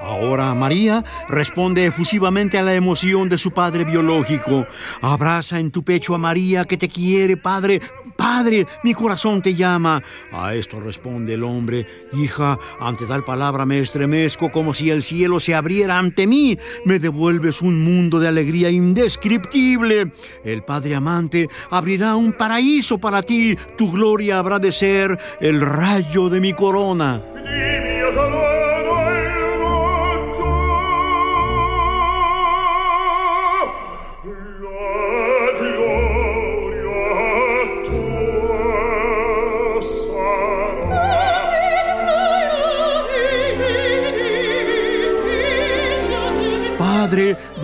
Ahora 0.01 0.55
María, 0.55 1.03
responde 1.27 1.85
efusivamente 1.85 2.57
a 2.57 2.63
la 2.63 2.73
emoción 2.73 3.29
de 3.29 3.37
su 3.37 3.51
padre 3.51 3.83
biológico. 3.83 4.65
Abraza 5.01 5.59
en 5.59 5.69
tu 5.69 5.83
pecho 5.83 6.15
a 6.15 6.17
María 6.17 6.65
que 6.65 6.77
te 6.77 6.89
quiere, 6.89 7.37
padre. 7.37 7.79
Padre, 8.15 8.65
mi 8.83 8.93
corazón 8.93 9.41
te 9.41 9.53
llama. 9.53 10.01
A 10.31 10.55
esto 10.55 10.79
responde 10.79 11.33
el 11.33 11.43
hombre, 11.43 11.85
hija, 12.13 12.57
ante 12.79 13.05
tal 13.05 13.23
palabra 13.23 13.65
me 13.65 13.79
estremezco 13.79 14.51
como 14.51 14.73
si 14.73 14.89
el 14.89 15.03
cielo 15.03 15.39
se 15.39 15.53
abriera 15.53 15.99
ante 15.99 16.25
mí. 16.25 16.57
Me 16.85 16.97
devuelves 16.97 17.61
un 17.61 17.83
mundo 17.83 18.19
de 18.19 18.29
alegría 18.29 18.69
indescriptible. 18.71 20.11
El 20.43 20.63
padre 20.63 20.95
amante 20.95 21.49
abrirá 21.69 22.15
un 22.15 22.33
paraíso 22.33 22.97
para 22.97 23.21
ti. 23.21 23.57
Tu 23.77 23.91
gloria 23.91 24.39
habrá 24.39 24.57
de 24.57 24.71
ser 24.71 25.19
el 25.39 25.61
rayo 25.61 26.29
de 26.29 26.41
mi 26.41 26.53
corona. 26.53 27.21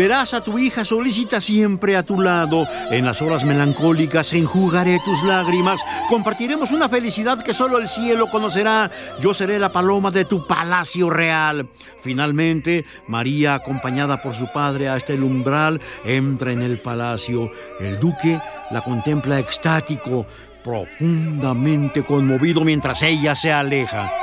Verás 0.01 0.33
a 0.33 0.43
tu 0.43 0.57
hija 0.57 0.83
solícita 0.83 1.39
siempre 1.39 1.95
a 1.95 2.01
tu 2.01 2.19
lado. 2.19 2.65
En 2.89 3.05
las 3.05 3.21
horas 3.21 3.45
melancólicas 3.45 4.33
enjugaré 4.33 4.99
tus 5.05 5.21
lágrimas. 5.21 5.79
Compartiremos 6.09 6.71
una 6.71 6.89
felicidad 6.89 7.43
que 7.43 7.53
solo 7.53 7.77
el 7.77 7.87
cielo 7.87 8.27
conocerá. 8.31 8.89
Yo 9.19 9.35
seré 9.35 9.59
la 9.59 9.71
paloma 9.71 10.09
de 10.09 10.25
tu 10.25 10.47
palacio 10.47 11.11
real. 11.11 11.69
Finalmente, 12.01 12.83
María, 13.05 13.53
acompañada 13.53 14.19
por 14.23 14.33
su 14.33 14.51
padre 14.51 14.89
hasta 14.89 15.13
el 15.13 15.23
umbral, 15.23 15.79
entra 16.03 16.51
en 16.51 16.63
el 16.63 16.79
palacio. 16.79 17.51
El 17.79 17.99
duque 17.99 18.41
la 18.71 18.81
contempla 18.81 19.37
extático, 19.37 20.25
profundamente 20.63 22.01
conmovido 22.01 22.61
mientras 22.61 23.03
ella 23.03 23.35
se 23.35 23.53
aleja. 23.53 24.20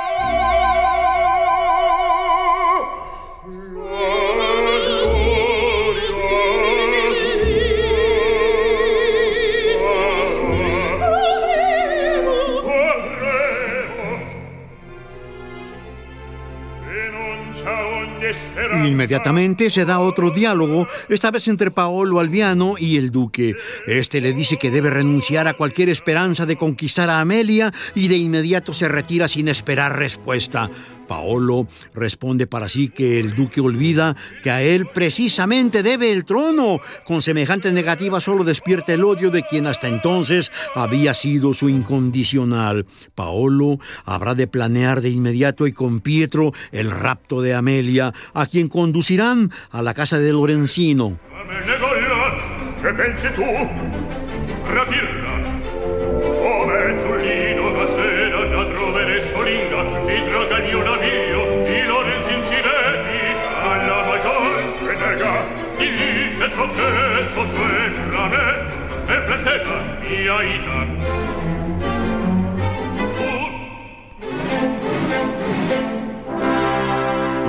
Inmediatamente 18.85 19.69
se 19.69 19.85
da 19.85 19.99
otro 19.99 20.31
diálogo, 20.31 20.87
esta 21.09 21.31
vez 21.31 21.47
entre 21.47 21.71
Paolo 21.71 22.19
Albiano 22.19 22.75
y 22.77 22.97
el 22.97 23.11
duque. 23.11 23.55
Este 23.87 24.21
le 24.21 24.33
dice 24.33 24.57
que 24.57 24.71
debe 24.71 24.89
renunciar 24.89 25.47
a 25.47 25.53
cualquier 25.55 25.89
esperanza 25.89 26.45
de 26.45 26.55
conquistar 26.55 27.09
a 27.09 27.19
Amelia 27.19 27.73
y 27.95 28.07
de 28.07 28.17
inmediato 28.17 28.73
se 28.73 28.87
retira 28.87 29.27
sin 29.27 29.47
esperar 29.47 29.97
respuesta. 29.97 30.69
Paolo 31.09 31.67
responde 31.95 32.45
para 32.45 32.69
sí 32.69 32.89
que 32.89 33.19
el 33.19 33.35
duque 33.35 33.59
olvida 33.59 34.15
que 34.43 34.51
a 34.51 34.61
él 34.61 34.85
precisamente 34.85 35.81
debe 35.81 36.11
el 36.11 36.23
trono. 36.23 36.79
Con 37.03 37.23
semejante 37.23 37.71
negativa 37.71 38.21
solo 38.21 38.43
despierta 38.43 38.93
el 38.93 39.03
odio 39.03 39.31
de 39.31 39.41
quien 39.41 39.65
hasta 39.65 39.87
entonces 39.87 40.51
había 40.75 41.15
sido 41.15 41.55
su 41.55 41.67
incondicional. 41.67 42.85
Paolo 43.15 43.79
habrá 44.05 44.35
de 44.35 44.45
planear 44.45 45.01
de 45.01 45.09
inmediato 45.09 45.65
y 45.65 45.73
con 45.73 45.99
Pietro 45.99 46.53
el 46.71 46.91
rapto 46.91 47.41
de 47.41 47.55
Amelia, 47.55 48.13
a 48.35 48.45
quien 48.45 48.67
conducirán 48.67 49.51
a 49.71 49.81
la 49.81 49.95
casa 49.95 50.19
de 50.19 50.31
Lorenzino. 50.31 51.17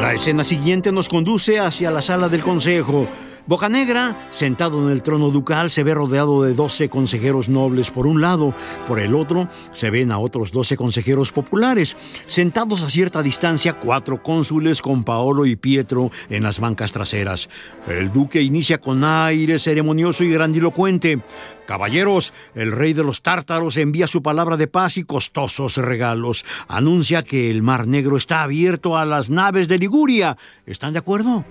La 0.00 0.14
escena 0.14 0.44
siguiente 0.44 0.92
nos 0.92 1.10
conduce 1.10 1.60
hacia 1.60 1.90
la 1.90 2.00
sala 2.00 2.30
del 2.30 2.42
consejo. 2.42 3.06
Bocanegra, 3.50 4.14
sentado 4.30 4.80
en 4.80 4.92
el 4.92 5.02
trono 5.02 5.30
ducal, 5.30 5.70
se 5.70 5.82
ve 5.82 5.92
rodeado 5.92 6.44
de 6.44 6.54
doce 6.54 6.88
consejeros 6.88 7.48
nobles 7.48 7.90
por 7.90 8.06
un 8.06 8.20
lado, 8.20 8.54
por 8.86 9.00
el 9.00 9.12
otro 9.12 9.48
se 9.72 9.90
ven 9.90 10.12
a 10.12 10.20
otros 10.20 10.52
doce 10.52 10.76
consejeros 10.76 11.32
populares, 11.32 11.96
sentados 12.26 12.84
a 12.84 12.90
cierta 12.90 13.24
distancia 13.24 13.72
cuatro 13.72 14.22
cónsules 14.22 14.80
con 14.80 15.02
Paolo 15.02 15.46
y 15.46 15.56
Pietro 15.56 16.12
en 16.28 16.44
las 16.44 16.60
bancas 16.60 16.92
traseras. 16.92 17.48
El 17.88 18.12
duque 18.12 18.40
inicia 18.40 18.80
con 18.80 19.02
aire 19.02 19.58
ceremonioso 19.58 20.22
y 20.22 20.30
grandilocuente. 20.30 21.18
Caballeros, 21.66 22.32
el 22.54 22.70
rey 22.70 22.92
de 22.92 23.02
los 23.02 23.20
tártaros 23.20 23.76
envía 23.78 24.06
su 24.06 24.22
palabra 24.22 24.56
de 24.58 24.68
paz 24.68 24.96
y 24.96 25.02
costosos 25.02 25.76
regalos. 25.76 26.44
Anuncia 26.68 27.24
que 27.24 27.50
el 27.50 27.62
Mar 27.64 27.88
Negro 27.88 28.16
está 28.16 28.44
abierto 28.44 28.96
a 28.96 29.04
las 29.04 29.28
naves 29.28 29.66
de 29.66 29.78
Liguria. 29.78 30.36
¿Están 30.66 30.92
de 30.92 31.00
acuerdo? 31.00 31.44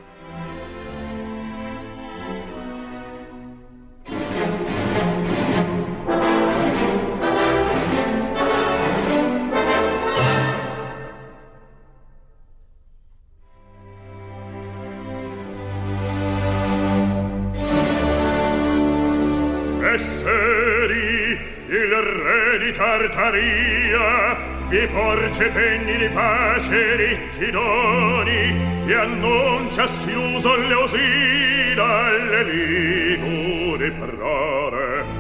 Vi 24.69 24.87
porge 24.87 25.49
penni 25.49 25.97
di 25.97 26.07
pace 26.09 26.95
ricchi 26.95 27.51
doni 27.51 28.85
e 28.85 28.93
annuncia 28.93 29.87
schiuso 29.87 30.55
le 30.55 30.73
osina 30.73 32.05
alle 32.05 32.43
liguri 32.43 33.91
parole 33.91 35.19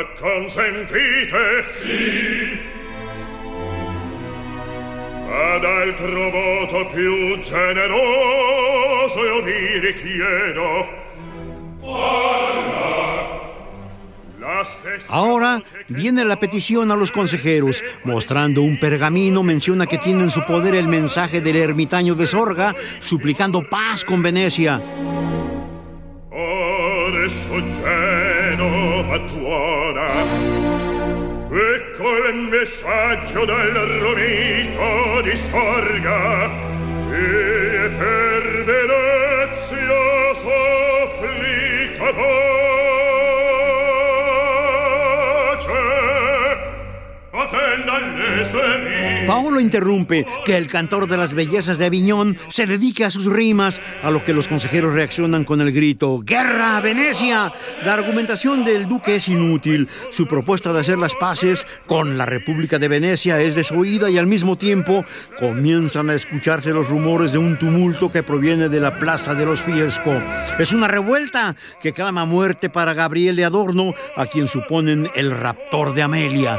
acconsentite 0.00 1.62
sì. 1.62 2.58
Ad 5.32 5.64
altro 5.64 6.30
voto 6.30 6.86
più 6.86 7.38
generoso 7.38 9.24
io 9.24 9.42
vi 9.42 9.78
richiedo. 9.78 10.88
Falla 11.78 13.09
Ahora 15.10 15.62
viene 15.88 16.24
la 16.24 16.38
petición 16.38 16.90
a 16.90 16.96
los 16.96 17.12
consejeros. 17.12 17.82
Mostrando 18.04 18.62
un 18.62 18.78
pergamino, 18.78 19.42
menciona 19.42 19.86
que 19.86 19.98
tiene 19.98 20.22
en 20.24 20.30
su 20.30 20.44
poder 20.44 20.74
el 20.74 20.88
mensaje 20.88 21.40
del 21.40 21.56
ermitaño 21.56 22.14
de 22.14 22.26
Sorga, 22.26 22.74
suplicando 23.00 23.68
paz 23.68 24.04
con 24.04 24.22
Venecia. 24.22 24.82
Ecco 31.52 32.08
il 32.28 32.48
messaggio 32.48 33.44
del 33.44 33.74
romito 34.00 35.22
di 35.22 35.36
Sorga, 35.36 36.48
Paolo 49.26 49.60
interrumpe 49.60 50.26
que 50.44 50.56
el 50.56 50.66
cantor 50.66 51.06
de 51.06 51.16
las 51.16 51.34
bellezas 51.34 51.78
de 51.78 51.86
Aviñón 51.86 52.36
se 52.48 52.66
dedique 52.66 53.04
a 53.04 53.10
sus 53.10 53.26
rimas, 53.26 53.80
a 54.02 54.10
lo 54.10 54.24
que 54.24 54.32
los 54.32 54.48
consejeros 54.48 54.94
reaccionan 54.94 55.44
con 55.44 55.60
el 55.60 55.72
grito 55.72 56.20
¡Guerra 56.24 56.76
a 56.76 56.80
Venecia! 56.80 57.52
La 57.84 57.94
argumentación 57.94 58.64
del 58.64 58.88
duque 58.88 59.16
es 59.16 59.28
inútil. 59.28 59.88
Su 60.10 60.26
propuesta 60.26 60.72
de 60.72 60.80
hacer 60.80 60.98
las 60.98 61.14
paces 61.14 61.66
con 61.86 62.18
la 62.18 62.26
República 62.26 62.78
de 62.78 62.88
Venecia 62.88 63.40
es 63.40 63.54
desoída 63.54 64.10
y 64.10 64.18
al 64.18 64.26
mismo 64.26 64.56
tiempo 64.56 65.04
comienzan 65.38 66.10
a 66.10 66.14
escucharse 66.14 66.70
los 66.70 66.88
rumores 66.88 67.32
de 67.32 67.38
un 67.38 67.58
tumulto 67.58 68.10
que 68.10 68.22
proviene 68.22 68.68
de 68.68 68.80
la 68.80 68.98
Plaza 68.98 69.34
de 69.34 69.46
los 69.46 69.62
Fiesco. 69.62 70.12
Es 70.58 70.72
una 70.72 70.88
revuelta 70.88 71.56
que 71.80 71.92
clama 71.92 72.24
muerte 72.24 72.70
para 72.70 72.94
Gabriel 72.94 73.36
de 73.36 73.44
Adorno, 73.44 73.94
a 74.16 74.26
quien 74.26 74.48
suponen 74.48 75.08
el 75.14 75.30
raptor 75.30 75.94
de 75.94 76.02
Amelia. 76.02 76.58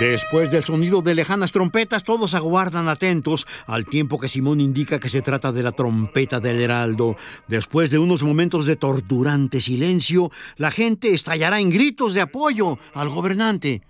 Después 0.00 0.50
del 0.50 0.64
sonido 0.64 1.02
de 1.02 1.14
lejanas 1.14 1.52
trompetas, 1.52 2.02
todos 2.02 2.34
aguardan 2.34 2.88
atentos 2.88 3.46
al 3.66 3.86
tiempo 3.86 4.18
que 4.18 4.28
Simón 4.28 4.60
indica 4.60 4.98
que 4.98 5.08
se 5.08 5.22
trata 5.22 5.52
de 5.52 5.62
la 5.62 5.72
trompeta 5.72 6.40
del 6.40 6.60
heraldo. 6.60 7.16
Después 7.46 7.90
de 7.90 7.98
unos 7.98 8.22
momentos 8.22 8.66
de 8.66 8.76
torturante 8.76 9.60
silencio, 9.60 10.30
la 10.56 10.70
gente 10.70 11.14
estallará 11.14 11.60
en 11.60 11.70
gritos 11.70 12.14
de 12.14 12.22
apoyo 12.22 12.78
al 12.94 13.08
gobernante. 13.10 13.82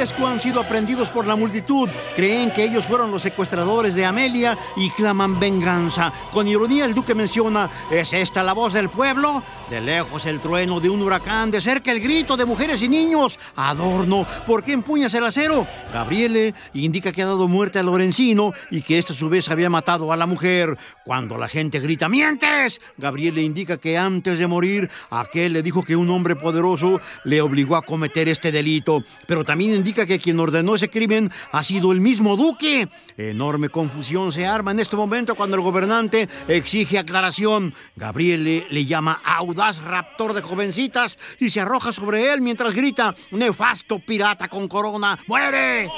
Han 0.00 0.40
sido 0.40 0.60
aprendidos 0.60 1.10
por 1.10 1.26
la 1.26 1.36
multitud. 1.36 1.86
Creen 2.16 2.50
que 2.52 2.64
ellos 2.64 2.86
fueron 2.86 3.10
los 3.10 3.20
secuestradores 3.20 3.94
de 3.94 4.06
Amelia 4.06 4.56
y 4.76 4.88
claman 4.90 5.38
venganza. 5.38 6.10
Con 6.32 6.48
ironía 6.48 6.86
el 6.86 6.94
duque 6.94 7.14
menciona, 7.14 7.68
¿es 7.90 8.14
esta 8.14 8.42
la 8.42 8.54
voz 8.54 8.72
del 8.72 8.88
pueblo? 8.88 9.42
De 9.68 9.78
lejos 9.82 10.24
el 10.24 10.40
trueno 10.40 10.80
de 10.80 10.88
un 10.88 11.02
huracán, 11.02 11.50
de 11.50 11.60
cerca 11.60 11.92
el 11.92 12.00
grito 12.00 12.38
de 12.38 12.46
mujeres 12.46 12.82
y 12.82 12.88
niños. 12.88 13.38
Adorno, 13.56 14.26
¿por 14.46 14.62
qué 14.62 14.72
empuñas 14.72 15.12
el 15.12 15.26
acero? 15.26 15.66
Gabriele 15.92 16.54
indica 16.72 17.12
que 17.12 17.20
ha 17.20 17.26
dado 17.26 17.46
muerte 17.46 17.78
a 17.78 17.82
Lorenzino 17.82 18.54
y 18.70 18.80
que 18.80 18.98
éste 18.98 19.12
a 19.12 19.16
su 19.16 19.28
vez 19.28 19.50
había 19.50 19.68
matado 19.68 20.12
a 20.12 20.16
la 20.16 20.24
mujer. 20.24 20.78
Cuando 21.04 21.36
la 21.36 21.48
gente 21.48 21.78
grita, 21.78 22.08
¡mientes! 22.08 22.80
Gabriele 22.96 23.42
indica 23.42 23.76
que 23.76 23.98
antes 23.98 24.38
de 24.38 24.46
morir, 24.46 24.90
aquel 25.10 25.52
le 25.52 25.62
dijo 25.62 25.84
que 25.84 25.94
un 25.94 26.08
hombre 26.08 26.36
poderoso 26.36 27.02
le 27.24 27.42
obligó 27.42 27.76
a 27.76 27.82
cometer 27.82 28.30
este 28.30 28.50
delito. 28.50 29.04
Pero 29.26 29.44
también 29.44 29.74
indica 29.74 29.89
que 29.94 30.18
quien 30.18 30.40
ordenó 30.40 30.74
ese 30.74 30.88
crimen 30.88 31.30
ha 31.52 31.62
sido 31.62 31.92
el 31.92 32.00
mismo 32.00 32.36
duque. 32.36 32.88
Enorme 33.16 33.68
confusión 33.68 34.32
se 34.32 34.46
arma 34.46 34.70
en 34.70 34.80
este 34.80 34.96
momento 34.96 35.34
cuando 35.34 35.56
el 35.56 35.62
gobernante 35.62 36.28
exige 36.48 36.98
aclaración. 36.98 37.74
Gabriele 37.96 38.66
le 38.70 38.84
llama 38.84 39.20
audaz 39.24 39.82
raptor 39.82 40.32
de 40.32 40.42
jovencitas 40.42 41.18
y 41.38 41.50
se 41.50 41.60
arroja 41.60 41.92
sobre 41.92 42.32
él 42.32 42.40
mientras 42.40 42.74
grita, 42.74 43.14
nefasto 43.30 43.98
pirata 43.98 44.48
con 44.48 44.68
corona, 44.68 45.18
¡muere! 45.26 45.88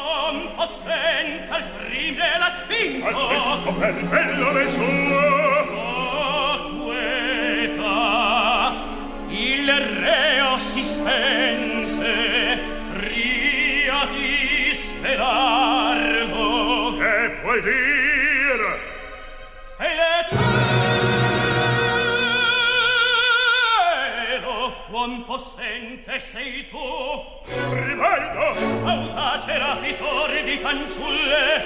e 26.15 26.21
sei 26.21 26.67
tu 26.69 27.25
ribaldo 27.49 28.87
audace 28.87 29.57
rapitore 29.57 30.45
di 30.45 30.59
fanciulle. 30.59 31.65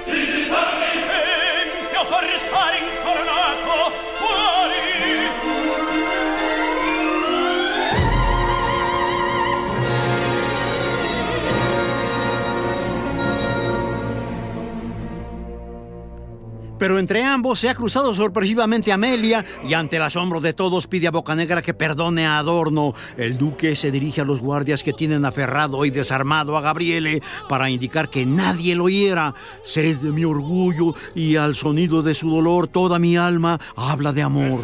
Si 0.00 0.24
disarmi 0.32 1.04
ben 1.06 1.44
tempio 1.84 2.06
per 2.06 2.30
restare 2.30 2.78
incoronato 2.78 3.93
Pero 16.84 16.98
entre 16.98 17.24
ambos 17.24 17.60
se 17.60 17.70
ha 17.70 17.74
cruzado 17.74 18.14
sorpresivamente 18.14 18.92
Amelia 18.92 19.42
y 19.66 19.72
ante 19.72 19.96
el 19.96 20.02
asombro 20.02 20.42
de 20.42 20.52
todos 20.52 20.86
pide 20.86 21.06
a 21.06 21.10
Bocanegra 21.10 21.62
que 21.62 21.72
perdone 21.72 22.26
a 22.26 22.36
Adorno. 22.36 22.92
El 23.16 23.38
duque 23.38 23.74
se 23.74 23.90
dirige 23.90 24.20
a 24.20 24.26
los 24.26 24.40
guardias 24.40 24.82
que 24.82 24.92
tienen 24.92 25.24
aferrado 25.24 25.86
y 25.86 25.90
desarmado 25.90 26.58
a 26.58 26.60
Gabriele 26.60 27.22
para 27.48 27.70
indicar 27.70 28.10
que 28.10 28.26
nadie 28.26 28.74
lo 28.74 28.90
hiera. 28.90 29.34
Sed 29.62 29.96
de 29.96 30.12
mi 30.12 30.26
orgullo 30.26 30.94
y 31.14 31.36
al 31.36 31.54
sonido 31.54 32.02
de 32.02 32.14
su 32.14 32.28
dolor 32.28 32.68
toda 32.68 32.98
mi 32.98 33.16
alma 33.16 33.58
habla 33.76 34.12
de 34.12 34.20
amor. 34.20 34.60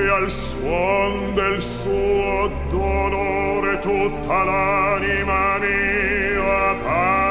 che 0.00 0.08
al 0.08 0.30
suon 0.30 1.34
del 1.34 1.60
suo 1.60 2.50
dolore 2.70 3.78
tutta 3.80 4.44
l'anima 4.44 5.58
mia 5.58 6.74
parla. 6.82 7.29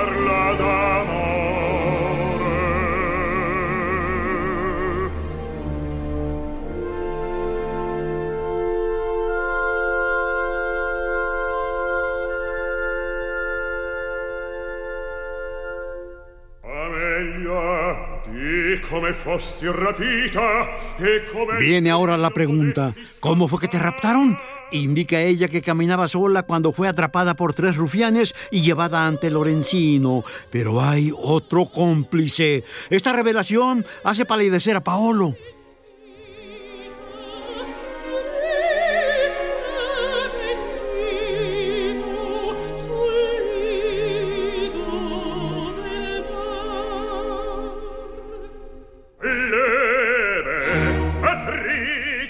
Viene 21.59 21.89
ahora 21.89 22.17
la 22.17 22.29
pregunta, 22.29 22.93
¿cómo 23.19 23.47
fue 23.47 23.59
que 23.59 23.67
te 23.67 23.79
raptaron? 23.79 24.37
Indica 24.71 25.21
ella 25.21 25.47
que 25.47 25.61
caminaba 25.61 26.07
sola 26.07 26.43
cuando 26.43 26.71
fue 26.71 26.87
atrapada 26.87 27.35
por 27.35 27.53
tres 27.53 27.75
rufianes 27.75 28.35
y 28.51 28.61
llevada 28.61 29.07
ante 29.07 29.31
Lorenzino. 29.31 30.23
Pero 30.51 30.81
hay 30.81 31.11
otro 31.17 31.65
cómplice. 31.65 32.63
Esta 32.89 33.13
revelación 33.13 33.85
hace 34.03 34.25
palidecer 34.25 34.75
a 34.75 34.83
Paolo. 34.83 35.35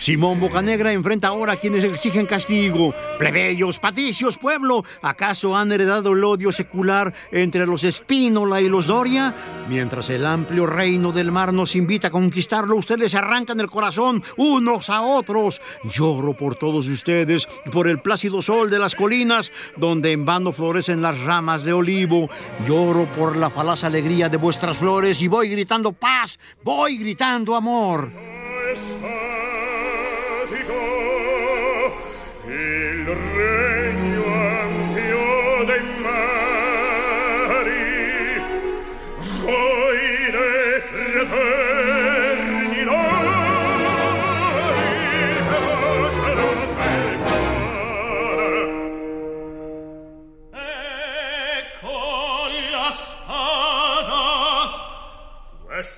Simón 0.09 0.39
Bocanegra 0.39 0.91
enfrenta 0.91 1.27
ahora 1.27 1.53
a 1.53 1.57
quienes 1.57 1.83
exigen 1.83 2.25
castigo. 2.25 2.95
Plebeyos, 3.19 3.77
patricios, 3.77 4.39
pueblo, 4.39 4.83
¿acaso 5.03 5.55
han 5.55 5.71
heredado 5.71 6.13
el 6.13 6.23
odio 6.23 6.51
secular 6.51 7.13
entre 7.31 7.67
los 7.67 7.83
Espínola 7.83 8.59
y 8.59 8.69
los 8.69 8.87
Doria? 8.87 9.35
Mientras 9.67 10.09
el 10.09 10.25
amplio 10.25 10.65
reino 10.65 11.11
del 11.11 11.31
mar 11.31 11.53
nos 11.53 11.75
invita 11.75 12.07
a 12.07 12.09
conquistarlo, 12.09 12.75
ustedes 12.75 13.13
arrancan 13.13 13.59
el 13.59 13.67
corazón 13.67 14.23
unos 14.35 14.89
a 14.89 15.03
otros. 15.03 15.61
Lloro 15.83 16.35
por 16.35 16.55
todos 16.55 16.87
ustedes, 16.87 17.45
por 17.71 17.87
el 17.87 18.01
plácido 18.01 18.41
sol 18.41 18.71
de 18.71 18.79
las 18.79 18.95
colinas, 18.95 19.51
donde 19.77 20.11
en 20.11 20.25
vano 20.25 20.51
florecen 20.51 21.03
las 21.03 21.19
ramas 21.19 21.63
de 21.63 21.73
olivo. 21.73 22.31
Lloro 22.67 23.05
por 23.15 23.37
la 23.37 23.51
falaz 23.51 23.83
alegría 23.83 24.27
de 24.27 24.37
vuestras 24.37 24.75
flores 24.75 25.21
y 25.21 25.27
voy 25.27 25.49
gritando 25.49 25.93
paz, 25.93 26.39
voy 26.63 26.97
gritando 26.97 27.55
amor. 27.55 28.09
Viatico! 30.49 30.88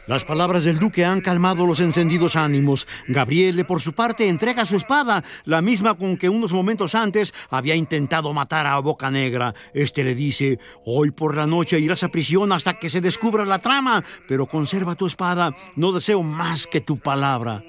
Las 0.08 0.26
palabras 0.26 0.64
del 0.64 0.80
duque 0.80 1.06
han 1.06 1.22
calmado 1.22 1.66
los 1.66 1.80
encendidos 1.80 2.36
ánimos. 2.36 2.88
Gabriele, 3.08 3.66
por 3.66 3.82
su 3.82 3.94
parte, 3.94 4.28
entrega 4.28 4.66
su 4.66 4.76
espada, 4.76 5.24
la 5.46 5.62
misma 5.62 5.94
con 5.96 6.18
que 6.18 6.30
unos 6.30 6.54
momentos 6.54 6.96
antes 6.96 7.34
había 7.50 7.76
intentado 7.76 8.34
matar 8.34 8.68
a 8.68 8.80
Boca 8.80 9.12
Negra. 9.12 9.54
Este 9.74 10.04
le 10.04 10.16
dice, 10.16 10.60
hoy 10.86 11.12
por 11.12 11.36
la 11.36 11.48
noche 11.48 11.80
irás 11.80 12.04
a 12.04 12.10
prisión 12.10 12.52
hasta 12.52 12.80
que 12.80 12.90
se 12.90 13.02
descubra 13.02 13.46
la 13.46 13.60
trama, 13.60 14.04
pero 14.28 14.48
conserva 14.48 14.96
tu 14.96 15.08
espada, 15.08 15.56
no 15.76 15.92
deseo 15.92 16.24
más 16.24 16.68
que 16.68 16.82
tu 16.82 16.98
palabra. 16.98 17.64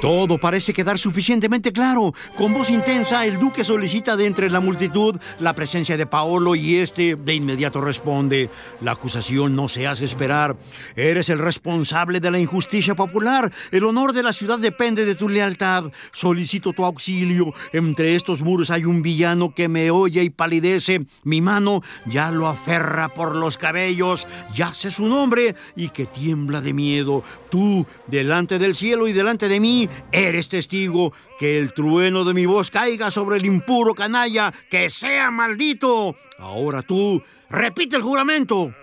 Todo 0.00 0.19
parece 0.26 0.72
quedar 0.72 0.98
suficientemente 0.98 1.72
claro. 1.72 2.12
Con 2.36 2.52
voz 2.54 2.70
intensa, 2.70 3.26
el 3.26 3.38
duque 3.38 3.64
solicita 3.64 4.16
de 4.16 4.26
entre 4.26 4.50
la 4.50 4.60
multitud 4.60 5.16
la 5.38 5.54
presencia 5.54 5.96
de 5.96 6.06
Paolo 6.06 6.54
y 6.54 6.76
este 6.76 7.16
de 7.16 7.34
inmediato 7.34 7.80
responde: 7.80 8.50
La 8.80 8.92
acusación 8.92 9.54
no 9.54 9.68
se 9.68 9.86
hace 9.86 10.04
esperar. 10.04 10.56
Eres 10.96 11.28
el 11.28 11.38
responsable 11.38 12.20
de 12.20 12.30
la 12.30 12.38
injusticia 12.38 12.94
popular. 12.94 13.52
El 13.70 13.84
honor 13.84 14.12
de 14.12 14.22
la 14.22 14.32
ciudad 14.32 14.58
depende 14.58 15.04
de 15.04 15.14
tu 15.14 15.28
lealtad. 15.28 15.84
Solicito 16.12 16.72
tu 16.72 16.84
auxilio. 16.84 17.52
Entre 17.72 18.14
estos 18.14 18.42
muros 18.42 18.70
hay 18.70 18.84
un 18.84 19.02
villano 19.02 19.54
que 19.54 19.68
me 19.68 19.90
oye 19.90 20.22
y 20.22 20.30
palidece. 20.30 21.06
Mi 21.24 21.40
mano 21.40 21.82
ya 22.06 22.30
lo 22.30 22.48
aferra 22.48 23.08
por 23.08 23.36
los 23.36 23.58
cabellos. 23.58 24.26
Ya 24.54 24.72
sé 24.72 24.90
su 24.90 25.06
nombre 25.06 25.54
y 25.76 25.90
que 25.90 26.06
tiembla 26.06 26.60
de 26.60 26.72
miedo. 26.72 27.22
Tú, 27.50 27.86
delante 28.06 28.58
del 28.58 28.74
cielo 28.74 29.08
y 29.08 29.12
delante 29.12 29.48
de 29.48 29.60
mí, 29.60 29.88
eres 30.12 30.48
testigo 30.48 31.12
que 31.38 31.58
el 31.58 31.72
trueno 31.72 32.24
de 32.24 32.34
mi 32.34 32.46
voz 32.46 32.70
caiga 32.70 33.10
sobre 33.10 33.38
el 33.38 33.46
impuro 33.46 33.94
canalla, 33.94 34.52
que 34.70 34.90
sea 34.90 35.30
maldito. 35.30 36.16
Ahora 36.38 36.82
tú, 36.82 37.22
repite 37.48 37.96
el 37.96 38.02
juramento. 38.02 38.74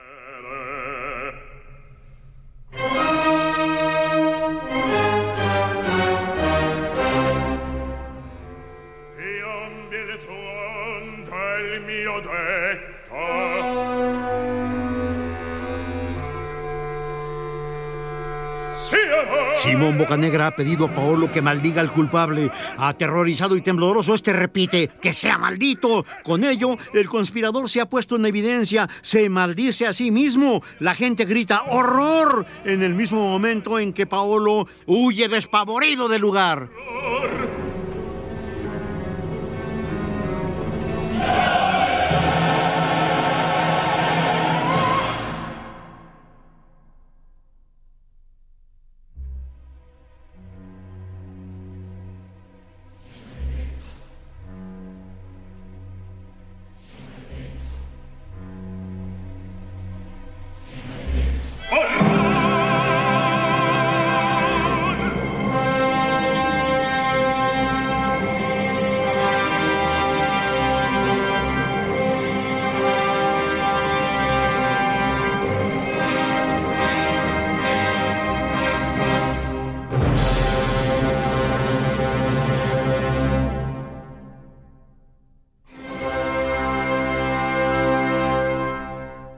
Simón 19.55 19.97
Bocanegra 19.97 20.47
ha 20.47 20.55
pedido 20.55 20.85
a 20.85 20.93
Paolo 20.93 21.31
que 21.31 21.41
maldiga 21.41 21.81
al 21.81 21.91
culpable. 21.91 22.51
Aterrorizado 22.77 23.55
y 23.55 23.61
tembloroso, 23.61 24.13
este 24.13 24.33
repite, 24.33 24.89
que 25.01 25.13
sea 25.13 25.37
maldito. 25.37 26.05
Con 26.23 26.43
ello, 26.43 26.77
el 26.93 27.07
conspirador 27.07 27.69
se 27.69 27.81
ha 27.81 27.89
puesto 27.89 28.15
en 28.15 28.25
evidencia, 28.25 28.87
se 29.01 29.29
maldice 29.29 29.87
a 29.87 29.93
sí 29.93 30.11
mismo. 30.11 30.61
La 30.79 30.95
gente 30.95 31.25
grita, 31.25 31.63
¡horror! 31.69 32.45
En 32.65 32.83
el 32.83 32.93
mismo 32.93 33.21
momento 33.21 33.79
en 33.79 33.93
que 33.93 34.05
Paolo 34.05 34.67
huye 34.85 35.27
despavorido 35.27 36.07
del 36.07 36.21
lugar. 36.21 36.69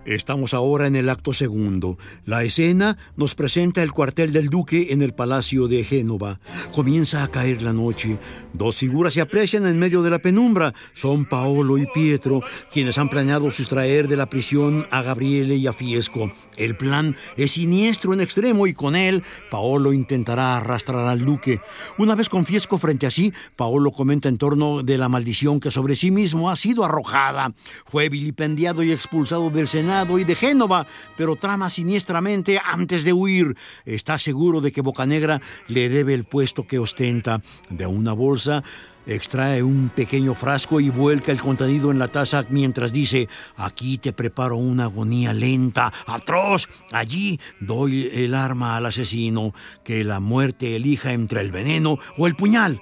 Estamos 0.10 0.56
ahora 0.56 0.88
en 0.88 0.96
el 0.96 1.08
acto 1.08 1.34
segundo. 1.34 2.00
La 2.26 2.44
escena 2.44 2.98
nos 3.16 3.36
presenta 3.36 3.84
el 3.84 3.92
cuartel 3.92 4.34
del 4.34 4.50
duque 4.50 4.88
en 4.90 5.04
el 5.04 5.14
palacio 5.14 5.68
de 5.68 5.84
Génova. 5.84 6.40
Comienza 6.74 7.24
a 7.24 7.28
caer 7.28 7.62
la 7.62 7.74
noche. 7.74 8.18
Dos 8.52 8.78
figuras 8.78 9.14
se 9.14 9.22
aprecian 9.22 9.68
en 9.68 9.78
medio 9.78 10.02
de 10.02 10.10
la 10.10 10.18
penumbra. 10.18 10.74
Son 10.94 11.26
Paolo 11.26 11.78
y 11.78 11.86
Pietro, 11.94 12.42
quienes 12.72 12.98
han 12.98 13.12
planeado 13.12 13.52
sustraer 13.52 14.08
de 14.08 14.18
la 14.18 14.32
prisión 14.32 14.88
a 14.90 15.04
Gabriele 15.04 15.58
y 15.58 15.68
a 15.68 15.74
Fiesco. 15.74 16.34
El 16.58 16.76
plan 16.76 17.16
es 17.38 17.52
siniestro 17.52 18.12
en 18.12 18.22
extremo 18.22 18.66
y 18.66 18.74
con 18.74 18.96
él 18.96 19.24
Paolo 19.52 19.94
intentará 19.94 20.58
arrastrar 20.58 21.08
al 21.08 21.24
duque. 21.24 21.62
Una 22.00 22.16
vez 22.16 22.30
con 22.30 22.46
Fiesco 22.46 22.80
frente 22.80 23.06
a 23.06 23.12
sí, 23.12 23.32
Paolo 23.56 23.92
comenta 23.92 24.28
en 24.28 24.40
torno 24.40 24.82
de 24.82 24.98
la 24.98 25.08
maldición 25.08 25.60
que 25.60 25.70
sobre 25.70 25.96
sí 25.96 26.10
mismo 26.10 26.50
ha 26.50 26.56
sido 26.56 26.84
arrojada. 26.84 27.54
Fue 27.86 28.10
vilipendiado 28.10 28.82
y 28.82 28.92
expulsado 28.92 29.52
del 29.52 29.68
Senado 29.68 29.99
y 30.00 30.24
de 30.24 30.36
Génova, 30.36 30.88
pero 31.18 31.36
trama 31.36 31.70
siniestramente 31.70 32.58
antes 32.64 33.04
de 33.04 33.12
huir. 33.12 33.58
Está 33.86 34.18
seguro 34.18 34.62
de 34.62 34.72
que 34.72 34.80
Bocanegra 34.80 35.42
le 35.68 35.90
debe 35.90 36.14
el 36.14 36.24
puesto 36.24 36.66
que 36.66 36.80
ostenta. 36.80 37.42
De 37.70 37.86
una 37.86 38.14
bolsa 38.14 38.64
extrae 39.06 39.62
un 39.62 39.90
pequeño 39.90 40.36
frasco 40.36 40.80
y 40.80 40.90
vuelca 40.90 41.34
el 41.34 41.42
contenido 41.42 41.92
en 41.92 42.00
la 42.00 42.08
taza 42.08 42.46
mientras 42.50 42.94
dice, 42.94 43.28
aquí 43.58 43.98
te 43.98 44.14
preparo 44.14 44.56
una 44.56 44.86
agonía 44.86 45.34
lenta, 45.34 45.92
atroz. 46.06 46.70
Allí 46.94 47.40
doy 47.60 48.10
el 48.14 48.36
arma 48.36 48.78
al 48.78 48.86
asesino, 48.86 49.54
que 49.84 50.06
la 50.06 50.22
muerte 50.22 50.78
elija 50.78 51.12
entre 51.12 51.42
el 51.42 51.52
veneno 51.52 51.98
o 52.18 52.26
el 52.26 52.36
puñal. 52.36 52.82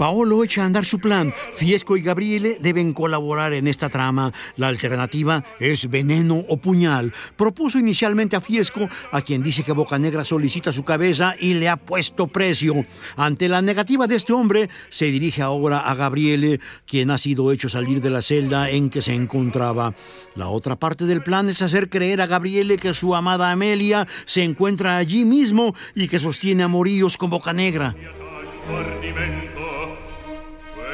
Paolo 0.00 0.42
echa 0.42 0.62
a 0.62 0.64
andar 0.64 0.86
su 0.86 0.98
plan. 0.98 1.34
Fiesco 1.52 1.94
y 1.94 2.00
Gabriele 2.00 2.56
deben 2.58 2.94
colaborar 2.94 3.52
en 3.52 3.66
esta 3.66 3.90
trama. 3.90 4.32
La 4.56 4.68
alternativa 4.68 5.44
es 5.58 5.90
veneno 5.90 6.36
o 6.48 6.56
puñal. 6.56 7.12
Propuso 7.36 7.78
inicialmente 7.78 8.34
a 8.34 8.40
Fiesco, 8.40 8.88
a 9.12 9.20
quien 9.20 9.42
dice 9.42 9.62
que 9.62 9.72
Bocanegra 9.72 10.24
solicita 10.24 10.72
su 10.72 10.84
cabeza 10.84 11.34
y 11.38 11.52
le 11.52 11.68
ha 11.68 11.76
puesto 11.76 12.28
precio. 12.28 12.82
Ante 13.14 13.46
la 13.46 13.60
negativa 13.60 14.06
de 14.06 14.16
este 14.16 14.32
hombre, 14.32 14.70
se 14.88 15.04
dirige 15.04 15.42
ahora 15.42 15.80
a 15.80 15.94
Gabriele, 15.94 16.60
quien 16.86 17.10
ha 17.10 17.18
sido 17.18 17.52
hecho 17.52 17.68
salir 17.68 18.00
de 18.00 18.08
la 18.08 18.22
celda 18.22 18.70
en 18.70 18.88
que 18.88 19.02
se 19.02 19.12
encontraba. 19.12 19.92
La 20.34 20.48
otra 20.48 20.76
parte 20.76 21.04
del 21.04 21.22
plan 21.22 21.50
es 21.50 21.60
hacer 21.60 21.90
creer 21.90 22.22
a 22.22 22.26
Gabriele 22.26 22.78
que 22.78 22.94
su 22.94 23.14
amada 23.14 23.50
Amelia 23.50 24.08
se 24.24 24.44
encuentra 24.44 24.96
allí 24.96 25.26
mismo 25.26 25.74
y 25.94 26.08
que 26.08 26.18
sostiene 26.18 26.62
amoríos 26.62 27.18
con 27.18 27.28
Bocanegra. 27.28 27.94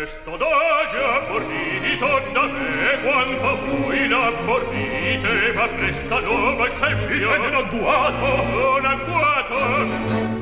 Questo 0.07 0.37
doge 0.37 1.03
amorrito 1.03 2.07
da 2.33 2.47
me 2.47 3.01
quanto 3.03 3.59
voi 3.67 4.05
innamorrite 4.05 5.53
va 5.53 5.67
presta 5.67 6.21
nuova 6.21 6.69
scempio 6.73 7.35
e 7.35 7.39
un 7.39 7.55
agguato. 7.55 8.77
Un 8.79 8.85
agguato. 8.85 10.36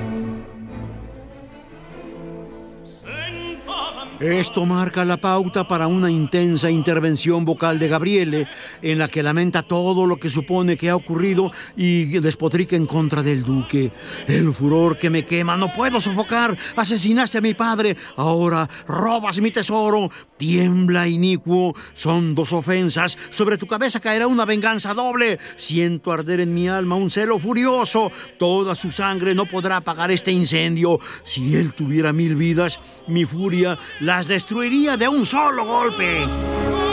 Esto 4.21 4.65
marca 4.65 5.05
la 5.05 5.17
pauta 5.17 5.67
para 5.67 5.89
una 5.89 6.09
intensa 6.09 6.71
intervención 6.71 7.45
vocal 7.45 7.81
de 7.81 7.89
Gabriele, 7.89 8.47
en 8.81 8.99
la 8.99 9.09
que 9.09 9.25
lamenta 9.25 9.65
todo 9.65 10.07
lo 10.07 10.19
que 10.19 10.31
supone 10.31 10.77
que 10.77 10.89
ha 10.89 10.97
ocurrido 10.97 11.51
y 11.77 12.05
despotrica 12.21 12.77
en 12.77 12.87
contra 12.87 13.23
del 13.23 13.43
duque. 13.43 13.91
El 14.29 14.55
furor 14.55 14.99
que 14.99 15.11
me 15.11 15.27
quema, 15.27 15.57
no 15.57 15.73
puedo 15.73 16.01
sofocar. 16.01 16.57
Asesinaste 16.77 17.39
a 17.39 17.41
mi 17.41 17.55
padre, 17.55 17.97
ahora 18.17 18.69
robas 18.87 19.41
mi 19.41 19.51
tesoro. 19.51 20.11
Tiembla, 20.37 21.09
inicuo. 21.09 21.75
Son 21.95 22.35
dos 22.35 22.53
ofensas. 22.53 23.19
Sobre 23.31 23.59
tu 23.59 23.67
cabeza 23.67 24.01
caerá 24.01 24.27
una 24.27 24.45
venganza 24.45 24.95
doble. 24.95 25.39
Siento 25.57 26.13
arder 26.13 26.41
en 26.41 26.55
mi 26.55 26.69
alma 26.69 26.97
un 26.97 27.11
celo 27.11 27.39
furioso. 27.39 28.13
Toda 28.39 28.75
su 28.75 28.91
sangre 28.91 29.35
no 29.35 29.47
podrá 29.47 29.79
apagar 29.79 30.11
este 30.11 30.33
incendio. 30.33 30.99
Si 31.25 31.57
él 31.57 31.73
tuviera 31.75 32.13
mil 32.13 32.37
vidas, 32.37 32.79
mi 33.07 33.25
furia 33.25 33.54
las 34.01 34.29
destruiría 34.29 34.97
de 34.97 35.09
un 35.09 35.25
solo 35.27 35.65
golpe. 35.65 36.84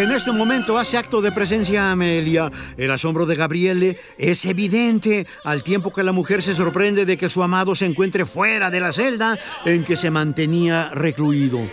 En 0.00 0.10
este 0.12 0.32
momento 0.32 0.78
hace 0.78 0.96
acto 0.96 1.20
de 1.20 1.30
presencia 1.30 1.90
Amelia. 1.90 2.50
El 2.78 2.90
asombro 2.90 3.26
de 3.26 3.36
Gabriele 3.36 3.98
es 4.16 4.46
evidente 4.46 5.26
al 5.44 5.62
tiempo 5.62 5.92
que 5.92 6.02
la 6.02 6.12
mujer 6.12 6.42
se 6.42 6.54
sorprende 6.54 7.04
de 7.04 7.18
que 7.18 7.28
su 7.28 7.42
amado 7.42 7.74
se 7.74 7.84
encuentre 7.84 8.24
fuera 8.24 8.70
de 8.70 8.80
la 8.80 8.94
celda 8.94 9.38
en 9.66 9.84
que 9.84 9.98
se 9.98 10.10
mantenía 10.10 10.88
recluido. 10.94 11.68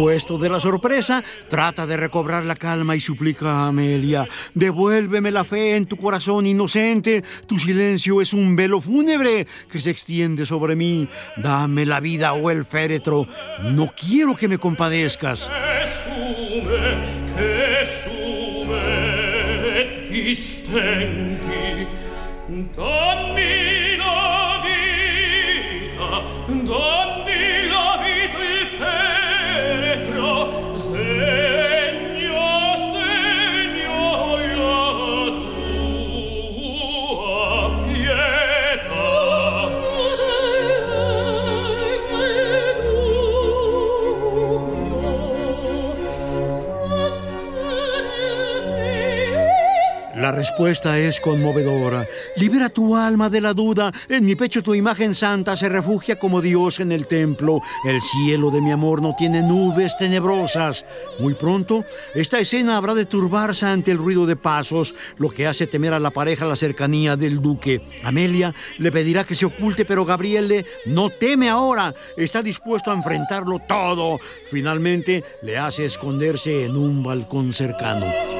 Repuesto 0.00 0.38
de 0.38 0.48
la 0.48 0.58
sorpresa, 0.60 1.22
trata 1.50 1.86
de 1.86 1.94
recobrar 1.98 2.46
la 2.46 2.56
calma 2.56 2.96
y 2.96 3.00
suplica 3.00 3.50
a 3.50 3.66
Amelia, 3.66 4.26
devuélveme 4.54 5.30
la 5.30 5.44
fe 5.44 5.76
en 5.76 5.84
tu 5.84 5.98
corazón 5.98 6.46
inocente, 6.46 7.22
tu 7.46 7.58
silencio 7.58 8.22
es 8.22 8.32
un 8.32 8.56
velo 8.56 8.80
fúnebre 8.80 9.46
que 9.70 9.78
se 9.78 9.90
extiende 9.90 10.46
sobre 10.46 10.74
mí, 10.74 11.06
dame 11.36 11.84
la 11.84 12.00
vida 12.00 12.32
o 12.32 12.50
el 12.50 12.64
féretro, 12.64 13.26
no 13.62 13.92
quiero 13.94 14.34
que 14.36 14.48
me 14.48 14.56
compadezcas. 14.56 15.50
Respuesta 50.40 50.98
es 50.98 51.20
conmovedora. 51.20 52.08
Libera 52.36 52.70
tu 52.70 52.96
alma 52.96 53.28
de 53.28 53.42
la 53.42 53.52
duda. 53.52 53.92
En 54.08 54.24
mi 54.24 54.36
pecho 54.36 54.62
tu 54.62 54.74
imagen 54.74 55.14
santa 55.14 55.54
se 55.54 55.68
refugia 55.68 56.18
como 56.18 56.40
Dios 56.40 56.80
en 56.80 56.92
el 56.92 57.06
templo. 57.06 57.60
El 57.84 58.00
cielo 58.00 58.50
de 58.50 58.62
mi 58.62 58.70
amor 58.70 59.02
no 59.02 59.14
tiene 59.14 59.42
nubes 59.42 59.98
tenebrosas. 59.98 60.86
Muy 61.18 61.34
pronto, 61.34 61.84
esta 62.14 62.38
escena 62.38 62.78
habrá 62.78 62.94
de 62.94 63.04
turbarse 63.04 63.66
ante 63.66 63.90
el 63.90 63.98
ruido 63.98 64.24
de 64.24 64.36
pasos, 64.36 64.94
lo 65.18 65.28
que 65.28 65.46
hace 65.46 65.66
temer 65.66 65.92
a 65.92 66.00
la 66.00 66.10
pareja 66.10 66.46
la 66.46 66.56
cercanía 66.56 67.16
del 67.16 67.42
duque. 67.42 67.82
Amelia 68.02 68.54
le 68.78 68.90
pedirá 68.90 69.24
que 69.24 69.34
se 69.34 69.44
oculte, 69.44 69.84
pero 69.84 70.06
Gabriele 70.06 70.64
no 70.86 71.10
teme 71.10 71.50
ahora. 71.50 71.94
Está 72.16 72.42
dispuesto 72.42 72.90
a 72.90 72.94
enfrentarlo 72.94 73.58
todo. 73.68 74.18
Finalmente, 74.50 75.22
le 75.42 75.58
hace 75.58 75.84
esconderse 75.84 76.64
en 76.64 76.76
un 76.76 77.02
balcón 77.02 77.52
cercano. 77.52 78.39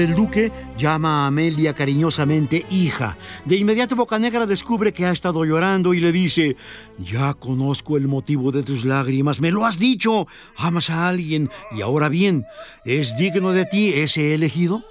El 0.00 0.14
duque, 0.14 0.52
llama 0.76 1.24
a 1.24 1.26
Amelia 1.28 1.74
cariñosamente 1.74 2.64
hija. 2.70 3.16
De 3.44 3.56
inmediato 3.56 3.96
Bocanegra 3.96 4.46
descubre 4.46 4.92
que 4.92 5.06
ha 5.06 5.12
estado 5.12 5.44
llorando 5.44 5.94
y 5.94 6.00
le 6.00 6.12
dice, 6.12 6.56
ya 6.98 7.34
conozco 7.34 7.96
el 7.96 8.08
motivo 8.08 8.52
de 8.52 8.62
tus 8.62 8.84
lágrimas, 8.84 9.40
me 9.40 9.50
lo 9.50 9.66
has 9.66 9.78
dicho, 9.78 10.26
amas 10.56 10.90
a 10.90 11.08
alguien 11.08 11.50
y 11.72 11.82
ahora 11.82 12.08
bien, 12.08 12.44
¿es 12.84 13.16
digno 13.16 13.52
de 13.52 13.66
ti 13.66 13.92
ese 13.94 14.34
elegido? 14.34 14.84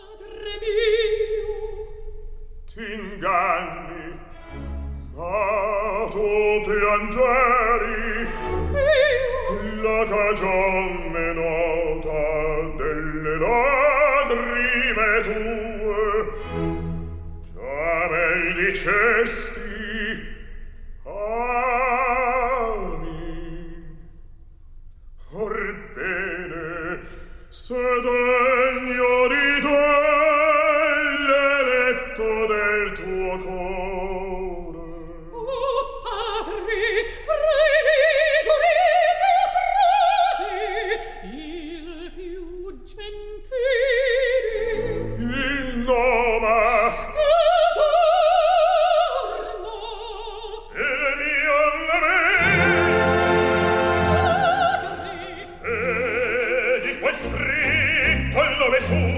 la 9.83 11.12
tue 15.23 16.27
già 17.53 18.07
me 18.09 18.53
dicesti 18.55 19.52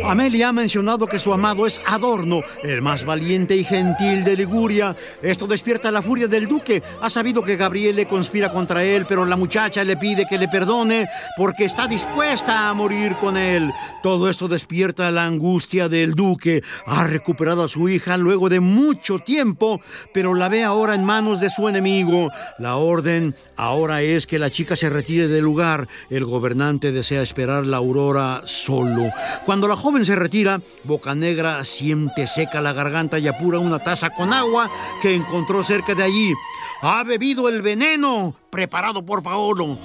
Amelia 0.08 0.50
ha 0.50 0.54
mencionado 0.54 1.08
que 1.08 1.18
su 1.18 1.34
amado 1.34 1.66
es 1.66 1.82
Adorno, 1.84 2.42
el 2.64 2.84
más 2.84 3.06
valiente 3.06 3.56
y 3.56 3.64
gentil 3.64 4.24
de 4.24 4.36
Liguria. 4.38 4.96
Esto 5.24 5.48
despierta 5.48 5.90
la 5.90 6.04
furia 6.04 6.28
del 6.28 6.48
duque. 6.48 6.84
Ha 7.02 7.10
sabido 7.10 7.44
que 7.44 7.56
Gabriele 7.56 8.08
conspira 8.08 8.52
contra 8.52 8.84
él, 8.84 9.08
pero 9.08 9.26
la 9.26 9.36
muchacha 9.36 9.84
le 9.84 9.98
pide 9.98 10.28
que 10.28 10.38
le 10.38 10.48
perdone 10.48 11.08
porque 11.38 11.66
está 11.66 11.88
dispuesta 11.88 12.70
a 12.70 12.74
morir 12.76 13.16
con 13.16 13.36
él. 13.36 13.72
Todo 14.04 14.30
esto 14.30 14.48
despierta 14.48 15.10
la 15.10 15.26
angustia 15.26 15.90
del 15.90 16.14
duque. 16.14 16.62
Ha 16.86 17.06
recuperado 17.06 17.64
a 17.64 17.68
su 17.68 17.90
hija 17.90 18.16
luego 18.16 18.48
de 18.48 18.60
mucho 18.60 19.18
tiempo, 19.20 19.82
pero 20.14 20.36
la 20.36 20.50
ve 20.50 20.64
ahora 20.64 20.94
en 20.94 21.04
manos 21.04 21.40
de 21.40 21.50
su 21.50 21.68
enemigo. 21.68 22.30
La 22.60 22.76
orden 22.76 23.36
ahora 23.58 24.04
es 24.04 24.28
que 24.28 24.38
la 24.38 24.52
chica 24.52 24.76
se 24.76 24.92
retire 24.92 25.28
del 25.28 25.44
lugar. 25.44 25.88
El 26.12 26.26
gobernante 26.26 26.92
desea 26.92 27.24
esperar 27.24 27.66
la 27.66 27.78
aurora 27.78 28.44
solo. 28.46 29.10
Cuando 29.46 29.68
la 29.68 29.76
joven 29.76 29.95
se 30.04 30.16
retira, 30.16 30.62
Bocanegra 30.84 31.64
siente 31.64 32.28
seca 32.28 32.60
la 32.60 32.74
garganta 32.74 33.20
y 33.20 33.28
apura 33.28 33.60
una 33.60 33.80
taza 33.80 34.10
con 34.10 34.34
agua 34.34 34.70
que 35.02 35.14
encontró 35.14 35.64
cerca 35.64 35.96
de 35.96 36.04
allí. 36.04 36.34
Ha 36.82 37.04
bebido 37.04 37.48
el 37.48 37.62
veneno 37.62 38.36
preparado 38.50 39.06
por 39.06 39.24
Paolo. 39.24 39.78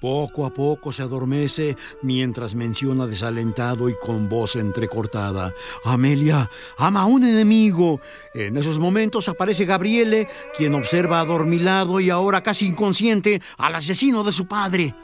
Poco 0.00 0.46
a 0.46 0.50
poco 0.50 0.92
se 0.92 1.02
adormece 1.02 1.76
mientras 2.00 2.54
menciona 2.54 3.06
desalentado 3.06 3.90
y 3.90 3.94
con 4.00 4.30
voz 4.30 4.56
entrecortada. 4.56 5.52
Amelia 5.84 6.50
ama 6.78 7.02
a 7.02 7.06
un 7.06 7.22
enemigo. 7.24 8.00
En 8.32 8.56
esos 8.56 8.78
momentos 8.78 9.28
aparece 9.28 9.66
Gabriele, 9.66 10.26
quien 10.56 10.74
observa 10.74 11.20
adormilado 11.20 12.00
y 12.00 12.08
ahora 12.08 12.42
casi 12.42 12.66
inconsciente 12.66 13.42
al 13.58 13.74
asesino 13.74 14.24
de 14.24 14.32
su 14.32 14.46
padre. 14.46 14.94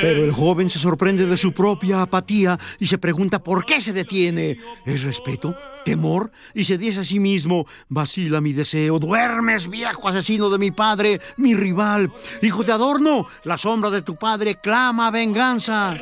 Pero 0.00 0.24
el 0.24 0.32
joven 0.32 0.68
se 0.68 0.78
sorprende 0.78 1.26
de 1.26 1.36
su 1.36 1.52
propia 1.52 2.00
apatía 2.00 2.58
y 2.78 2.86
se 2.86 2.96
pregunta 2.96 3.42
por 3.42 3.66
qué 3.66 3.82
se 3.82 3.92
detiene. 3.92 4.56
¿Es 4.86 5.02
respeto? 5.02 5.54
¿Temor? 5.84 6.30
Y 6.54 6.64
se 6.64 6.78
dice 6.78 7.00
a 7.00 7.04
sí 7.04 7.20
mismo, 7.20 7.66
vacila 7.88 8.40
mi 8.40 8.54
deseo, 8.54 8.98
duermes 8.98 9.68
viejo 9.68 10.08
asesino 10.08 10.48
de 10.48 10.58
mi 10.58 10.70
padre, 10.70 11.20
mi 11.36 11.54
rival. 11.54 12.10
Hijo 12.40 12.62
de 12.62 12.72
Adorno, 12.72 13.26
la 13.44 13.58
sombra 13.58 13.90
de 13.90 14.00
tu 14.00 14.16
padre 14.16 14.58
clama 14.60 15.10
venganza. 15.10 15.98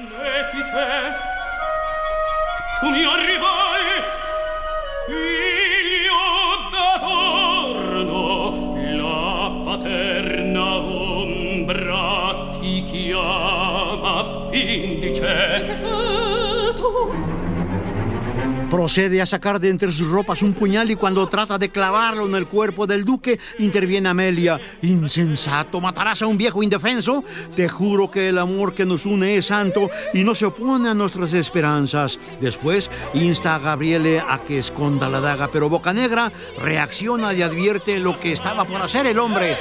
Procede 18.70 19.22
a 19.22 19.26
sacar 19.26 19.60
de 19.60 19.70
entre 19.70 19.92
sus 19.92 20.08
ropas 20.08 20.42
un 20.42 20.52
puñal 20.52 20.90
y 20.90 20.96
cuando 20.96 21.26
trata 21.26 21.56
de 21.56 21.70
clavarlo 21.70 22.26
en 22.26 22.34
el 22.34 22.46
cuerpo 22.46 22.86
del 22.86 23.04
duque, 23.04 23.38
interviene 23.58 24.10
Amelia. 24.10 24.60
Insensato, 24.82 25.80
¿matarás 25.80 26.20
a 26.20 26.26
un 26.26 26.36
viejo 26.36 26.62
indefenso? 26.62 27.24
Te 27.56 27.66
juro 27.66 28.10
que 28.10 28.28
el 28.28 28.36
amor 28.36 28.74
que 28.74 28.84
nos 28.84 29.06
une 29.06 29.36
es 29.36 29.46
santo 29.46 29.88
y 30.12 30.22
no 30.22 30.34
se 30.34 30.44
opone 30.44 30.90
a 30.90 30.94
nuestras 30.94 31.32
esperanzas. 31.32 32.20
Después 32.42 32.90
insta 33.14 33.54
a 33.54 33.58
Gabriele 33.58 34.20
a 34.20 34.42
que 34.44 34.58
esconda 34.58 35.08
la 35.08 35.20
daga, 35.20 35.50
pero 35.50 35.70
Bocanegra 35.70 36.30
reacciona 36.58 37.32
y 37.32 37.40
advierte 37.40 37.98
lo 37.98 38.18
que 38.18 38.32
estaba 38.32 38.66
por 38.66 38.82
hacer 38.82 39.06
el 39.06 39.18
hombre. 39.18 39.56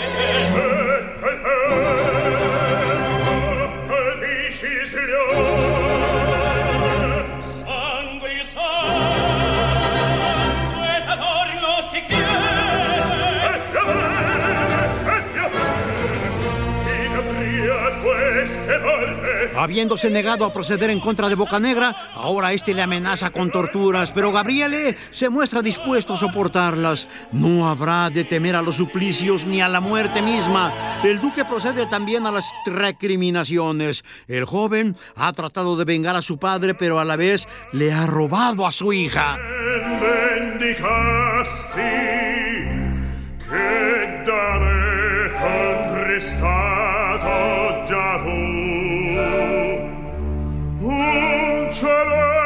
Habiéndose 19.57 20.11
negado 20.11 20.45
a 20.45 20.53
proceder 20.53 20.91
en 20.91 20.99
contra 20.99 21.29
de 21.29 21.35
Bocanegra, 21.35 21.95
ahora 22.13 22.53
este 22.53 22.75
le 22.75 22.83
amenaza 22.83 23.31
con 23.31 23.51
torturas, 23.51 24.11
pero 24.11 24.31
Gabriele 24.31 24.95
se 25.09 25.29
muestra 25.29 25.63
dispuesto 25.63 26.13
a 26.13 26.17
soportarlas. 26.17 27.07
No 27.31 27.67
habrá 27.67 28.11
de 28.11 28.23
temer 28.23 28.55
a 28.55 28.61
los 28.61 28.75
suplicios 28.75 29.45
ni 29.45 29.59
a 29.61 29.67
la 29.67 29.79
muerte 29.79 30.21
misma. 30.21 30.71
El 31.03 31.19
duque 31.19 31.43
procede 31.43 31.87
también 31.87 32.27
a 32.27 32.31
las 32.31 32.53
recriminaciones. 32.67 34.03
El 34.27 34.45
joven 34.45 34.95
ha 35.15 35.33
tratado 35.33 35.75
de 35.75 35.85
vengar 35.85 36.15
a 36.15 36.21
su 36.21 36.37
padre, 36.37 36.75
pero 36.75 36.99
a 36.99 37.05
la 37.05 37.15
vez 37.15 37.47
le 37.71 37.91
ha 37.91 38.05
robado 38.05 38.67
a 38.67 38.71
su 38.71 38.93
hija. 38.93 39.37
Un 51.67 52.36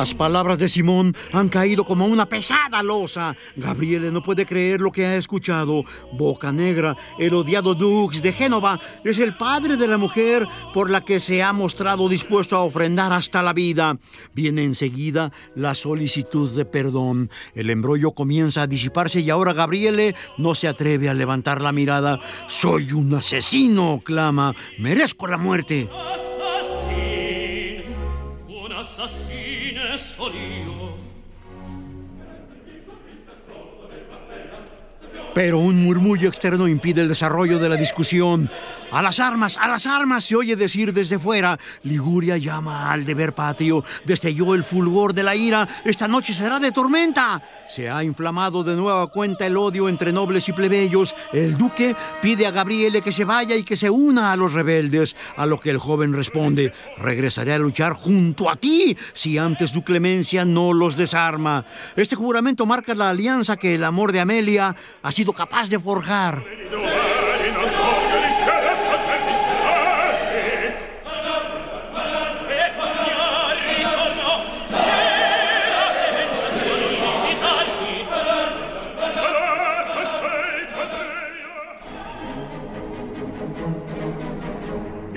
Las 0.00 0.14
palabras 0.14 0.58
de 0.58 0.66
Simón 0.66 1.14
han 1.30 1.50
caído 1.50 1.84
como 1.84 2.06
una 2.06 2.24
pesada 2.24 2.82
losa. 2.82 3.36
Gabriele 3.54 4.10
no 4.10 4.22
puede 4.22 4.46
creer 4.46 4.80
lo 4.80 4.90
que 4.90 5.04
ha 5.04 5.16
escuchado. 5.16 5.84
Boca 6.14 6.50
Negra, 6.52 6.96
el 7.18 7.34
odiado 7.34 7.74
Dux 7.74 8.22
de 8.22 8.32
Génova, 8.32 8.80
es 9.04 9.18
el 9.18 9.36
padre 9.36 9.76
de 9.76 9.86
la 9.86 9.98
mujer 9.98 10.48
por 10.72 10.88
la 10.88 11.02
que 11.02 11.20
se 11.20 11.42
ha 11.42 11.52
mostrado 11.52 12.08
dispuesto 12.08 12.56
a 12.56 12.62
ofrendar 12.62 13.12
hasta 13.12 13.42
la 13.42 13.52
vida. 13.52 13.98
Viene 14.32 14.64
enseguida 14.64 15.32
la 15.54 15.74
solicitud 15.74 16.48
de 16.56 16.64
perdón. 16.64 17.28
El 17.54 17.68
embrollo 17.68 18.12
comienza 18.12 18.62
a 18.62 18.66
disiparse 18.66 19.20
y 19.20 19.28
ahora 19.28 19.52
Gabriele 19.52 20.14
no 20.38 20.54
se 20.54 20.66
atreve 20.66 21.10
a 21.10 21.14
levantar 21.14 21.60
la 21.60 21.72
mirada. 21.72 22.20
Soy 22.48 22.94
un 22.94 23.14
asesino, 23.14 24.00
clama. 24.02 24.54
Merezco 24.78 25.26
la 25.26 25.36
muerte. 25.36 25.90
Pero 35.32 35.58
un 35.58 35.84
murmullo 35.84 36.28
externo 36.28 36.66
impide 36.66 37.02
el 37.02 37.08
desarrollo 37.08 37.58
de 37.58 37.68
la 37.68 37.76
discusión. 37.76 38.50
¡A 38.90 39.00
las 39.00 39.20
armas! 39.20 39.56
¡A 39.56 39.68
las 39.68 39.86
armas! 39.86 40.24
Se 40.24 40.34
oye 40.34 40.56
decir 40.56 40.92
desde 40.92 41.20
fuera. 41.20 41.56
Liguria 41.84 42.36
llama 42.36 42.90
al 42.90 43.04
deber 43.04 43.32
patrio. 43.32 43.84
Destelló 44.04 44.54
el 44.56 44.64
fulgor 44.64 45.14
de 45.14 45.22
la 45.22 45.36
ira. 45.36 45.68
Esta 45.84 46.08
noche 46.08 46.32
será 46.32 46.58
de 46.58 46.72
tormenta. 46.72 47.40
Se 47.68 47.88
ha 47.88 48.02
inflamado 48.02 48.64
de 48.64 48.74
nueva 48.74 49.06
cuenta 49.06 49.46
el 49.46 49.56
odio 49.56 49.88
entre 49.88 50.12
nobles 50.12 50.48
y 50.48 50.52
plebeyos. 50.52 51.14
El 51.32 51.56
duque 51.56 51.94
pide 52.20 52.48
a 52.48 52.50
Gabriele 52.50 53.00
que 53.00 53.12
se 53.12 53.24
vaya 53.24 53.54
y 53.54 53.62
que 53.62 53.76
se 53.76 53.88
una 53.88 54.32
a 54.32 54.36
los 54.36 54.52
rebeldes. 54.52 55.14
A 55.36 55.46
lo 55.46 55.60
que 55.60 55.70
el 55.70 55.78
joven 55.78 56.12
responde: 56.12 56.72
Regresaré 56.98 57.52
a 57.52 57.58
luchar 57.58 57.92
junto 57.92 58.50
a 58.50 58.56
ti 58.56 58.96
si 59.12 59.38
antes 59.38 59.70
tu 59.72 59.84
clemencia 59.84 60.44
no 60.44 60.72
los 60.72 60.96
desarma. 60.96 61.64
Este 61.94 62.16
juramento 62.16 62.66
marca 62.66 62.94
la 62.94 63.10
alianza 63.10 63.56
que 63.56 63.76
el 63.76 63.84
amor 63.84 64.10
de 64.10 64.18
Amelia 64.18 64.74
ha 65.02 65.12
sido 65.20 65.34
capaz 65.34 65.68
de 65.68 65.78
forjar. 65.78 66.42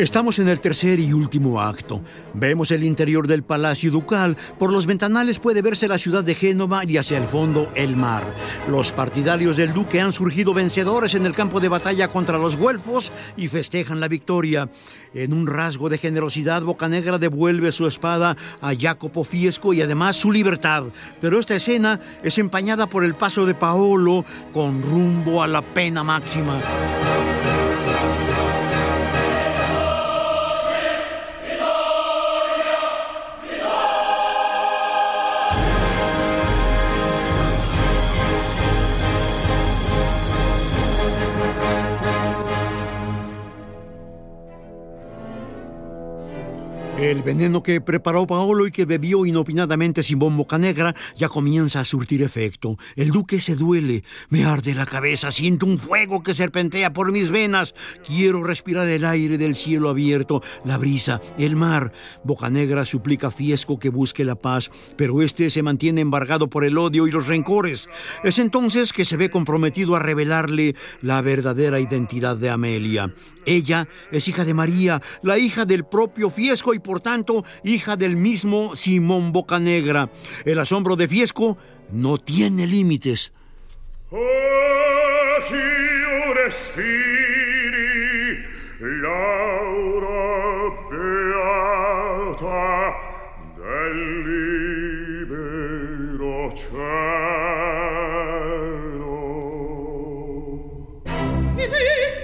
Estamos 0.03 0.37
en 0.37 0.49
el 0.49 0.59
tercer 0.59 0.99
y 0.99 1.13
último 1.13 1.61
acto. 1.61 2.01
Vemos 2.33 2.71
el 2.71 2.83
interior 2.83 3.25
del 3.25 3.41
palacio 3.41 3.89
ducal. 3.89 4.35
Por 4.59 4.69
los 4.69 4.85
ventanales 4.85 5.39
puede 5.39 5.61
verse 5.61 5.87
la 5.87 5.97
ciudad 5.97 6.25
de 6.25 6.35
Génova 6.35 6.83
y 6.83 6.97
hacia 6.97 7.17
el 7.17 7.23
fondo 7.23 7.71
el 7.73 7.95
mar. 7.95 8.21
Los 8.67 8.91
partidarios 8.91 9.55
del 9.55 9.71
duque 9.71 10.01
han 10.01 10.11
surgido 10.11 10.53
vencedores 10.53 11.13
en 11.13 11.25
el 11.25 11.31
campo 11.31 11.61
de 11.61 11.69
batalla 11.69 12.09
contra 12.09 12.37
los 12.37 12.57
güelfos 12.57 13.13
y 13.37 13.47
festejan 13.47 14.01
la 14.01 14.09
victoria. 14.09 14.69
En 15.13 15.31
un 15.31 15.47
rasgo 15.47 15.87
de 15.87 15.97
generosidad, 15.97 16.63
Bocanegra 16.63 17.17
devuelve 17.17 17.71
su 17.71 17.87
espada 17.87 18.35
a 18.59 18.75
Jacopo 18.75 19.23
Fiesco 19.23 19.73
y 19.73 19.81
además 19.81 20.17
su 20.17 20.33
libertad. 20.33 20.83
Pero 21.21 21.39
esta 21.39 21.55
escena 21.55 22.01
es 22.23 22.37
empañada 22.39 22.87
por 22.87 23.05
el 23.05 23.15
paso 23.15 23.45
de 23.45 23.55
Paolo 23.55 24.25
con 24.53 24.81
rumbo 24.81 25.41
a 25.41 25.47
la 25.47 25.61
pena 25.61 26.03
máxima. 26.03 26.59
El 47.03 47.21
veneno 47.21 47.61
que 47.61 47.81
preparó 47.81 48.25
Paolo 48.25 48.65
y 48.65 48.71
que 48.71 48.85
bebió 48.85 49.25
inopinadamente 49.25 50.03
Simón 50.03 50.37
Bocanegra 50.37 50.95
ya 51.17 51.27
comienza 51.27 51.81
a 51.81 51.85
surtir 51.85 52.21
efecto. 52.21 52.77
El 52.95 53.09
duque 53.09 53.41
se 53.41 53.57
duele, 53.57 54.05
me 54.29 54.45
arde 54.45 54.73
la 54.73 54.85
cabeza, 54.85 55.29
siento 55.29 55.65
un 55.65 55.77
fuego 55.77 56.23
que 56.23 56.33
serpentea 56.33 56.93
por 56.93 57.11
mis 57.11 57.29
venas. 57.29 57.75
Quiero 58.07 58.41
respirar 58.41 58.87
el 58.87 59.03
aire 59.03 59.37
del 59.37 59.57
cielo 59.57 59.89
abierto, 59.89 60.41
la 60.63 60.77
brisa, 60.77 61.19
el 61.37 61.57
mar. 61.57 61.91
Bocanegra 62.23 62.85
suplica 62.85 63.27
a 63.27 63.31
Fiesco 63.31 63.77
que 63.77 63.89
busque 63.89 64.23
la 64.23 64.35
paz, 64.35 64.71
pero 64.95 65.21
este 65.21 65.49
se 65.49 65.61
mantiene 65.61 65.99
embargado 65.99 66.49
por 66.49 66.63
el 66.63 66.77
odio 66.77 67.05
y 67.05 67.11
los 67.11 67.27
rencores. 67.27 67.89
Es 68.23 68.39
entonces 68.39 68.93
que 68.93 69.03
se 69.03 69.17
ve 69.17 69.29
comprometido 69.29 69.97
a 69.97 69.99
revelarle 69.99 70.77
la 71.01 71.21
verdadera 71.21 71.81
identidad 71.81 72.37
de 72.37 72.49
Amelia. 72.49 73.13
Ella 73.45 73.89
es 74.09 74.27
hija 74.29 74.45
de 74.45 74.53
María, 74.53 75.01
la 75.21 75.37
hija 75.37 75.65
del 75.65 75.83
propio 75.83 76.29
Fiesco 76.29 76.73
y 76.73 76.79
por 76.79 76.92
tanto 76.99 77.45
hija 77.63 77.95
del 77.95 78.15
mismo 78.15 78.75
Simón 78.75 79.31
Bocanegra. 79.31 80.09
El 80.45 80.59
asombro 80.59 80.95
de 80.95 81.07
Fiesco 81.07 81.57
no 81.91 82.17
tiene 82.17 82.67
límites. 82.67 83.31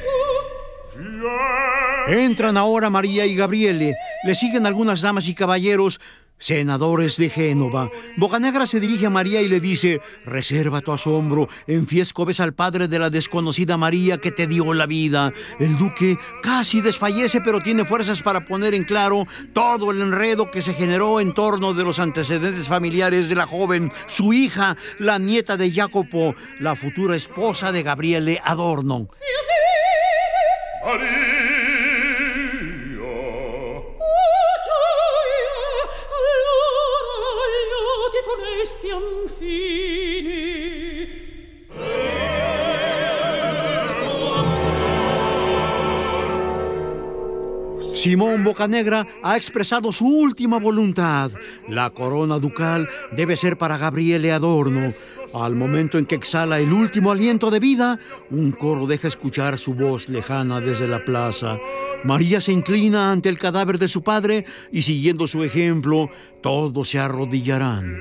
Entran 2.08 2.58
ahora 2.58 2.90
María 2.90 3.26
y 3.26 3.36
Gabriele. 3.36 3.96
Le 4.24 4.36
siguen 4.36 4.66
algunas 4.66 5.02
damas 5.02 5.28
y 5.28 5.36
caballeros, 5.36 6.00
senadores 6.40 7.18
de 7.18 7.30
Génova. 7.30 7.90
Bocanegra 8.18 8.66
se 8.66 8.80
dirige 8.80 9.06
a 9.06 9.10
María 9.10 9.42
y 9.42 9.48
le 9.48 9.60
dice, 9.60 10.02
reserva 10.26 10.82
tu 10.82 10.92
asombro, 10.92 11.48
en 11.68 11.86
Fiesco 11.86 12.26
ves 12.26 12.40
al 12.40 12.54
padre 12.54 12.88
de 12.88 12.98
la 12.98 13.10
desconocida 13.10 13.78
María 13.78 14.18
que 14.18 14.32
te 14.32 14.48
dio 14.48 14.74
la 14.74 14.86
vida. 14.86 15.34
El 15.60 15.78
duque 15.78 16.18
casi 16.42 16.82
desfallece, 16.82 17.42
pero 17.42 17.62
tiene 17.62 17.86
fuerzas 17.86 18.24
para 18.24 18.46
poner 18.46 18.74
en 18.74 18.86
claro 18.86 19.28
todo 19.54 19.92
el 19.92 20.02
enredo 20.02 20.50
que 20.50 20.62
se 20.62 20.74
generó 20.74 21.20
en 21.20 21.34
torno 21.34 21.74
de 21.74 21.84
los 21.84 22.00
antecedentes 22.00 22.68
familiares 22.68 23.30
de 23.30 23.36
la 23.36 23.46
joven, 23.46 23.92
su 24.08 24.34
hija, 24.34 24.78
la 24.98 25.20
nieta 25.20 25.58
de 25.58 25.72
Jacopo, 25.72 26.36
la 26.60 26.76
futura 26.76 27.16
esposa 27.16 27.72
de 27.72 27.84
Gabriele 27.84 28.42
Adorno. 28.44 29.10
Arriva! 30.82 31.59
Simón 48.00 48.46
Bocanegra 48.46 49.06
ha 49.22 49.36
expresado 49.36 49.92
su 49.92 50.08
última 50.08 50.58
voluntad. 50.58 51.32
La 51.68 51.90
corona 51.90 52.40
ducal 52.40 52.88
debe 53.12 53.36
ser 53.36 53.58
para 53.58 53.78
Gabriele 53.78 54.32
Adorno. 54.32 54.88
Al 55.34 55.54
momento 55.54 55.98
en 55.98 56.06
que 56.06 56.16
exhala 56.16 56.60
el 56.60 56.72
último 56.72 57.12
aliento 57.12 57.52
de 57.52 57.60
vida, 57.60 58.00
un 58.32 58.54
coro 58.54 58.88
deja 58.88 59.10
escuchar 59.10 59.60
su 59.60 59.74
voz 59.74 60.08
lejana 60.08 60.62
desde 60.62 60.88
la 60.88 61.04
plaza. 61.04 61.58
María 62.06 62.40
se 62.40 62.54
inclina 62.54 63.12
ante 63.12 63.28
el 63.28 63.38
cadáver 63.38 63.78
de 63.78 63.90
su 63.90 64.02
padre 64.02 64.46
y 64.72 64.84
siguiendo 64.84 65.28
su 65.28 65.44
ejemplo, 65.44 66.10
todos 66.42 66.88
se 66.88 67.00
arrodillarán. 67.00 67.98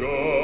God. 0.00 0.39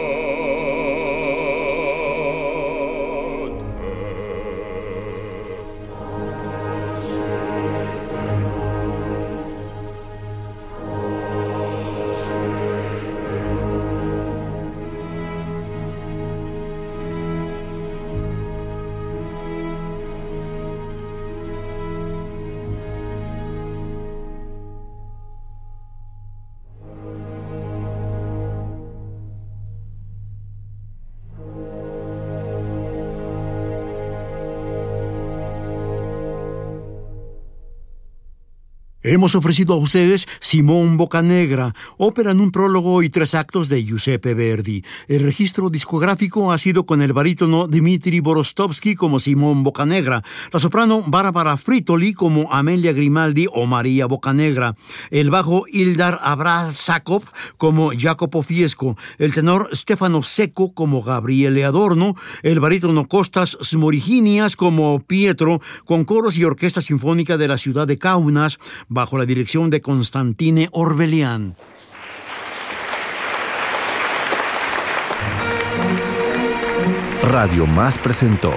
Hemos 39.09 39.37
ofrecido 39.37 39.75
a 39.75 39.77
ustedes 39.77 40.27
Simón 40.41 40.97
Bocanegra, 40.97 41.77
ópera 41.97 42.33
en 42.33 42.41
un 42.41 42.51
prólogo 42.51 43.05
y 43.05 43.09
tres 43.09 43.37
actos 43.37 43.69
de 43.69 43.85
Giuseppe 43.85 44.35
Verdi. 44.35 44.83
El 45.07 45.23
registro 45.23 45.71
discográfico 45.71 46.51
ha 46.51 46.59
sido 46.59 46.87
con 46.87 47.01
el 47.01 47.13
barítono 47.13 47.69
Dmitri 47.69 48.19
Borostovsky 48.19 48.97
como 48.97 49.21
Simón 49.21 49.63
Bocanegra, 49.63 50.25
la 50.53 50.59
soprano 50.59 51.05
Bárbara 51.07 51.57
Fritoli 51.57 52.15
como 52.15 52.53
Amelia 52.53 52.93
Grimaldi 52.93 53.47
o 53.53 53.67
María 53.67 54.07
Bocanegra, 54.07 54.75
el 55.13 55.31
bajo 55.31 55.67
Ildar 55.69 56.19
Abrasakov 56.21 57.23
como 57.59 57.93
Jacopo 57.97 58.43
Fiesco, 58.43 58.97
el 59.19 59.33
tenor 59.33 59.71
Stefano 59.73 60.25
Secco 60.25 60.75
como 60.75 61.05
Gabriele 61.05 61.65
Adorno, 61.65 62.17
el 62.43 62.59
barítono 62.59 63.07
Costas 63.07 63.57
Smoriginias 63.63 64.57
como 64.57 64.99
Pietro, 64.99 65.61
con 65.85 66.05
coros 66.05 66.37
y 66.39 66.43
orquesta 66.43 66.81
sinfónica 66.81 67.37
de 67.37 67.47
la 67.47 67.57
ciudad 67.57 67.87
de 67.87 67.99
Kaunas, 67.99 68.59
bajo 68.97 69.19
la 69.19 69.27
dirección 69.27 69.71
de 69.71 69.81
Constantine 69.81 70.69
Orbelian. 70.73 71.55
Radio 77.23 77.67
Más 77.67 77.99
presentó 77.99 78.53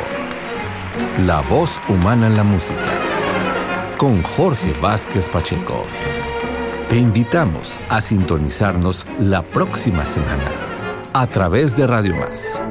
La 1.26 1.42
voz 1.42 1.80
humana 1.90 2.28
en 2.28 2.38
la 2.38 2.44
música 2.44 2.98
con 3.98 4.24
Jorge 4.24 4.74
Vázquez 4.82 5.28
Pacheco. 5.28 5.84
Te 6.88 6.98
invitamos 6.98 7.80
a 7.90 8.00
sintonizarnos 8.00 9.06
la 9.20 9.44
próxima 9.44 10.06
semana 10.06 10.50
a 11.12 11.28
través 11.28 11.76
de 11.76 11.86
Radio 11.86 12.16
Más 12.16 12.64